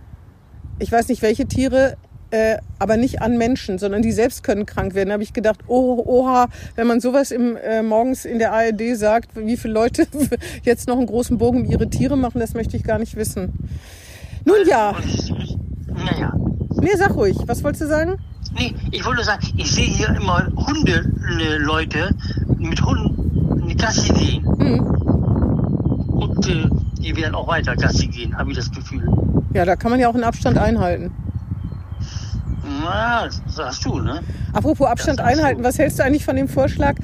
Ich 0.79 0.91
weiß 0.91 1.07
nicht, 1.07 1.21
welche 1.21 1.45
Tiere, 1.47 1.95
äh, 2.31 2.57
aber 2.79 2.97
nicht 2.97 3.21
an 3.21 3.37
Menschen, 3.37 3.77
sondern 3.77 4.01
die 4.01 4.11
selbst 4.11 4.43
können 4.43 4.65
krank 4.65 4.95
werden. 4.95 5.09
Da 5.09 5.13
habe 5.13 5.23
ich 5.23 5.33
gedacht, 5.33 5.59
oh, 5.67 6.03
oha, 6.05 6.47
wenn 6.75 6.87
man 6.87 6.99
sowas 6.99 7.31
im, 7.31 7.55
äh, 7.57 7.81
morgens 7.81 8.25
in 8.25 8.39
der 8.39 8.53
ARD 8.53 8.95
sagt, 8.95 9.35
wie 9.35 9.57
viele 9.57 9.73
Leute 9.73 10.07
jetzt 10.63 10.87
noch 10.87 10.97
einen 10.97 11.07
großen 11.07 11.37
Bogen 11.37 11.61
um 11.61 11.65
ihre 11.65 11.89
Tiere 11.89 12.17
machen, 12.17 12.39
das 12.39 12.53
möchte 12.53 12.75
ich 12.77 12.83
gar 12.83 12.99
nicht 12.99 13.15
wissen. 13.15 13.53
Nun 14.45 14.57
ja, 14.67 14.95
Naja. 15.87 16.33
nee, 16.81 16.95
sag 16.95 17.15
ruhig, 17.15 17.37
was 17.45 17.63
wolltest 17.63 17.83
du 17.83 17.87
sagen? 17.87 18.17
Nee, 18.57 18.73
ich 18.91 19.05
wollte 19.05 19.23
sagen, 19.23 19.45
ich 19.57 19.69
sehe 19.71 19.85
hier 19.85 20.09
immer 20.09 20.47
Hunde-Leute 20.55 22.09
mit 22.57 22.81
Hunden 22.81 23.75
Gassi 23.77 24.13
gehen. 24.13 24.45
Hm. 24.59 24.79
Und 24.79 26.47
äh, 26.47 26.69
die 27.01 27.15
werden 27.15 27.35
auch 27.35 27.47
weiter 27.47 27.75
Gassi 27.75 28.07
gehen, 28.07 28.35
habe 28.37 28.51
ich 28.51 28.57
das 28.57 28.71
Gefühl. 28.71 29.07
Ja, 29.53 29.65
da 29.65 29.75
kann 29.75 29.91
man 29.91 29.99
ja 29.99 30.09
auch 30.09 30.15
einen 30.15 30.23
Abstand 30.23 30.57
einhalten. 30.57 31.11
Das 32.89 33.41
sagst 33.55 33.85
du, 33.85 33.99
ne? 33.99 34.21
Apropos 34.53 34.87
Abstand 34.87 35.19
einhalten, 35.19 35.63
was 35.63 35.77
hältst 35.77 35.99
du 35.99 36.03
eigentlich 36.03 36.25
von 36.25 36.35
dem 36.35 36.47
Vorschlag? 36.47 36.95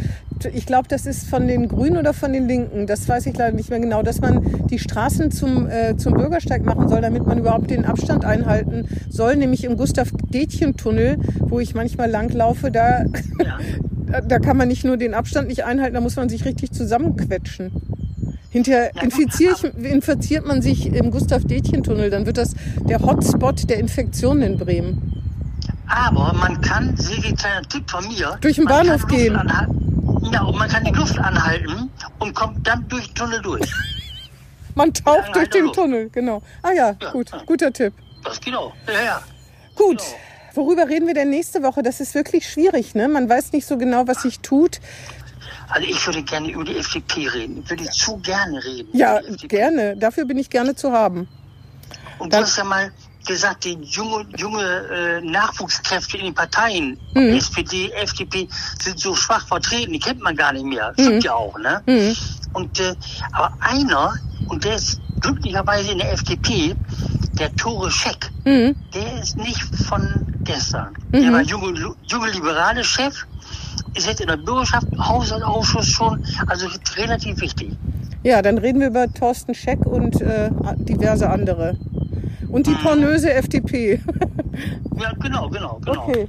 Ich 0.54 0.66
glaube, 0.66 0.88
das 0.90 1.06
ist 1.06 1.30
von 1.30 1.48
den 1.48 1.68
Grünen 1.70 1.98
oder 1.98 2.14
von 2.14 2.34
den 2.34 2.48
Linken. 2.48 2.86
Das 2.88 3.08
weiß 3.08 3.26
ich 3.28 3.38
leider 3.38 3.56
nicht 3.56 3.70
mehr 3.70 3.80
genau, 3.80 4.02
dass 4.04 4.20
man 4.20 4.68
die 4.68 4.80
Straßen 4.80 5.32
zum, 5.32 5.70
äh, 5.70 5.96
zum 5.96 6.14
Bürgersteig 6.16 6.66
machen 6.66 6.90
soll, 6.90 7.02
damit 7.02 7.26
man 7.26 7.38
überhaupt 7.38 7.70
den 7.70 7.86
Abstand 7.86 8.26
einhalten 8.26 8.88
soll. 9.10 9.36
Nämlich 9.38 9.64
im 9.64 9.78
Gustav-Detchen-Tunnel, 9.78 11.18
wo 11.40 11.60
ich 11.60 11.76
manchmal 11.76 12.10
langlaufe, 12.10 12.72
da, 12.72 13.04
Ja. 13.04 13.08
da- 14.12 14.22
da 14.22 14.40
kann 14.40 14.58
man 14.58 14.68
nicht 14.68 14.84
nur 14.84 14.98
den 14.98 15.14
Abstand 15.14 15.48
nicht 15.48 15.64
einhalten, 15.64 15.94
da 15.96 16.02
muss 16.02 16.16
man 16.18 16.28
sich 16.30 16.44
richtig 16.46 16.72
zusammenquetschen. 16.72 17.72
Hinterher 18.50 18.92
Ja, 18.96 19.02
infiziert 19.90 20.46
man 20.46 20.62
sich 20.62 20.94
im 20.94 21.10
Gustav-Detchen-Tunnel, 21.10 22.10
dann 22.10 22.26
wird 22.26 22.38
das 22.38 22.54
der 22.88 23.00
Hotspot 23.02 23.70
der 23.70 23.80
Infektionen 23.80 24.42
in 24.44 24.58
Bremen. 24.58 25.13
Aber 25.96 26.34
man 26.34 26.60
kann, 26.62 26.98
sehr 26.98 27.22
kleiner 27.34 27.62
Tipp 27.70 27.90
von 27.90 28.08
mir, 28.08 28.38
Durch 28.42 28.56
den 28.56 28.66
Bahnhof 28.66 29.02
Luft 29.02 29.10
gehen. 29.10 29.40
Ja, 30.32 30.42
und 30.42 30.58
man 30.58 30.68
kann 30.68 30.84
die 30.84 30.92
Luft 30.92 31.18
anhalten 31.20 31.92
und 32.20 32.34
kommt 32.34 32.66
dann 32.68 32.88
durch 32.88 33.06
den 33.08 33.16
Tunnel 33.16 33.42
durch. 33.42 33.72
Man 34.76 34.92
taucht 34.92 35.36
durch 35.36 35.50
den 35.52 35.64
hallo. 35.66 35.72
Tunnel, 35.72 36.10
genau. 36.10 36.42
Ah 36.64 36.72
ja, 36.72 36.96
Ja, 37.00 37.12
gut, 37.12 37.30
ja. 37.32 37.44
guter 37.46 37.72
Tipp. 37.72 37.94
Das 38.24 38.42
genau. 38.42 38.74
Ja, 38.88 39.04
ja. 39.04 39.22
Gut. 39.76 40.00
Genau. 40.00 40.66
Worüber 40.66 40.90
reden 40.90 41.06
wir 41.06 41.14
denn 41.14 41.30
nächste 41.30 41.62
Woche? 41.62 41.84
Das 41.84 42.00
ist 42.00 42.16
wirklich 42.16 42.50
schwierig, 42.50 42.96
ne? 42.96 43.08
Man 43.08 43.30
weiß 43.30 43.52
nicht 43.52 43.68
so 43.68 43.78
genau, 43.78 44.08
was 44.08 44.24
sich 44.24 44.40
tut. 44.40 44.80
Also 45.70 45.88
ich 45.88 46.04
würde 46.08 46.24
gerne 46.24 46.50
über 46.50 46.64
die 46.64 46.78
FDP 46.78 47.28
reden. 47.28 47.62
Ich 47.64 47.70
würde 47.70 47.84
zu 47.92 48.18
gerne 48.18 48.64
reden. 48.64 48.90
Ja, 48.94 49.20
gerne. 49.48 49.96
Dafür 49.96 50.26
bin 50.26 50.40
ich 50.40 50.50
gerne 50.50 50.74
zu 50.74 50.92
haben. 50.92 51.28
Und 52.18 52.34
du 52.34 52.38
hast 52.38 52.58
ja 52.58 52.64
mal 52.64 52.92
gesagt, 53.26 53.64
die 53.66 53.78
junge, 53.82 54.26
junge 54.38 54.62
äh, 54.64 55.22
Nachwuchskräfte 55.22 56.18
in 56.18 56.26
den 56.26 56.34
Parteien, 56.34 57.00
Mhm. 57.14 57.36
SPD, 57.38 57.92
FDP, 57.92 58.48
sind 58.82 59.00
so 59.00 59.16
schwach 59.16 59.46
vertreten, 59.48 59.94
die 59.94 60.00
kennt 60.00 60.22
man 60.22 60.36
gar 60.36 60.52
nicht 60.54 60.66
mehr. 60.66 60.92
Stimmt 61.00 61.24
ja 61.24 61.34
auch, 61.34 61.58
ne? 61.60 61.82
Mhm. 61.86 62.16
Und 62.54 62.80
äh, 62.80 62.96
aber 63.32 63.52
einer, 63.62 64.14
und 64.48 64.64
der 64.64 64.76
ist 64.76 65.00
glücklicherweise 65.22 65.92
in 65.92 66.00
der 66.00 66.12
FDP, 66.14 66.76
der 67.40 67.56
Tore 67.56 67.90
Scheck, 67.90 68.30
Mhm. 68.46 68.76
der 68.94 69.22
ist 69.22 69.38
nicht 69.38 69.62
von 69.88 70.02
gestern. 70.44 70.94
Mhm. 71.12 71.22
Der 71.22 71.34
war 71.34 71.42
junge, 71.42 71.96
junge 72.08 72.30
liberale 72.32 72.84
Chef, 72.84 73.26
ist 73.96 74.08
jetzt 74.08 74.22
in 74.22 74.28
der 74.28 74.38
Bürgerschaft, 74.38 74.88
Haushaltsausschuss 75.00 75.88
schon, 75.88 76.24
also 76.48 76.68
relativ 76.96 77.40
wichtig. 77.42 77.72
Ja, 78.24 78.42
dann 78.42 78.58
reden 78.58 78.80
wir 78.80 78.88
über 78.88 79.12
Thorsten 79.12 79.54
Scheck 79.54 79.86
und 79.86 80.20
äh, 80.22 80.50
diverse 80.78 81.30
andere. 81.30 81.76
Und 82.54 82.68
die 82.68 82.76
pornöse 82.76 83.34
FDP. 83.34 84.00
Ja, 85.02 85.12
genau, 85.20 85.50
genau, 85.50 85.80
genau. 85.84 86.08
Okay. 86.08 86.28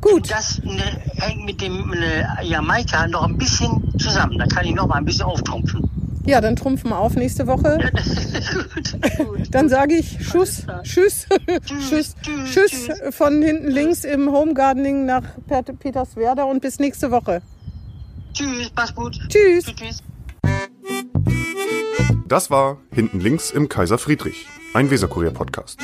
Gut. 0.00 0.28
Das 0.30 0.60
ne, 0.64 0.82
hängt 1.18 1.44
mit 1.46 1.60
dem 1.62 1.88
ne, 1.90 2.26
Jamaika 2.42 3.06
noch 3.06 3.22
ein 3.28 3.38
bisschen 3.38 3.96
zusammen. 3.98 4.36
Da 4.38 4.46
kann 4.46 4.64
ich 4.66 4.74
noch 4.74 4.88
mal 4.88 4.96
ein 4.96 5.04
bisschen 5.04 5.22
auftrumpfen. 5.22 5.88
Ja, 6.26 6.40
dann 6.40 6.56
trumpfen 6.56 6.90
wir 6.90 6.98
auf 6.98 7.14
nächste 7.14 7.46
Woche. 7.46 7.78
gut, 8.74 9.26
gut. 9.28 9.48
Dann 9.54 9.68
sage 9.68 9.94
ich 9.94 10.24
Schuss. 10.26 10.66
Tschüss, 10.82 11.26
Tschüss, 11.64 11.64
tschüss, 11.88 12.16
Tschüss 12.52 12.70
tschüss. 12.70 13.14
von 13.14 13.40
hinten 13.42 13.70
links 13.70 14.02
im 14.04 14.30
Home 14.32 14.54
Gardening 14.54 15.06
nach 15.06 15.22
Pet- 15.48 15.78
Peterswerda 15.78 16.42
und 16.44 16.60
bis 16.60 16.78
nächste 16.80 17.10
Woche. 17.12 17.40
Tschüss, 18.34 18.70
mach's 18.74 18.94
gut. 18.94 19.16
Tschüss. 19.28 19.64
Tschüss, 19.64 19.74
tschüss. 19.76 20.02
Das 22.28 22.50
war 22.50 22.78
Hinten 22.92 23.20
links 23.20 23.50
im 23.52 23.68
Kaiser 23.68 23.98
Friedrich, 23.98 24.46
ein 24.74 24.90
Weserkurier-Podcast. 24.90 25.80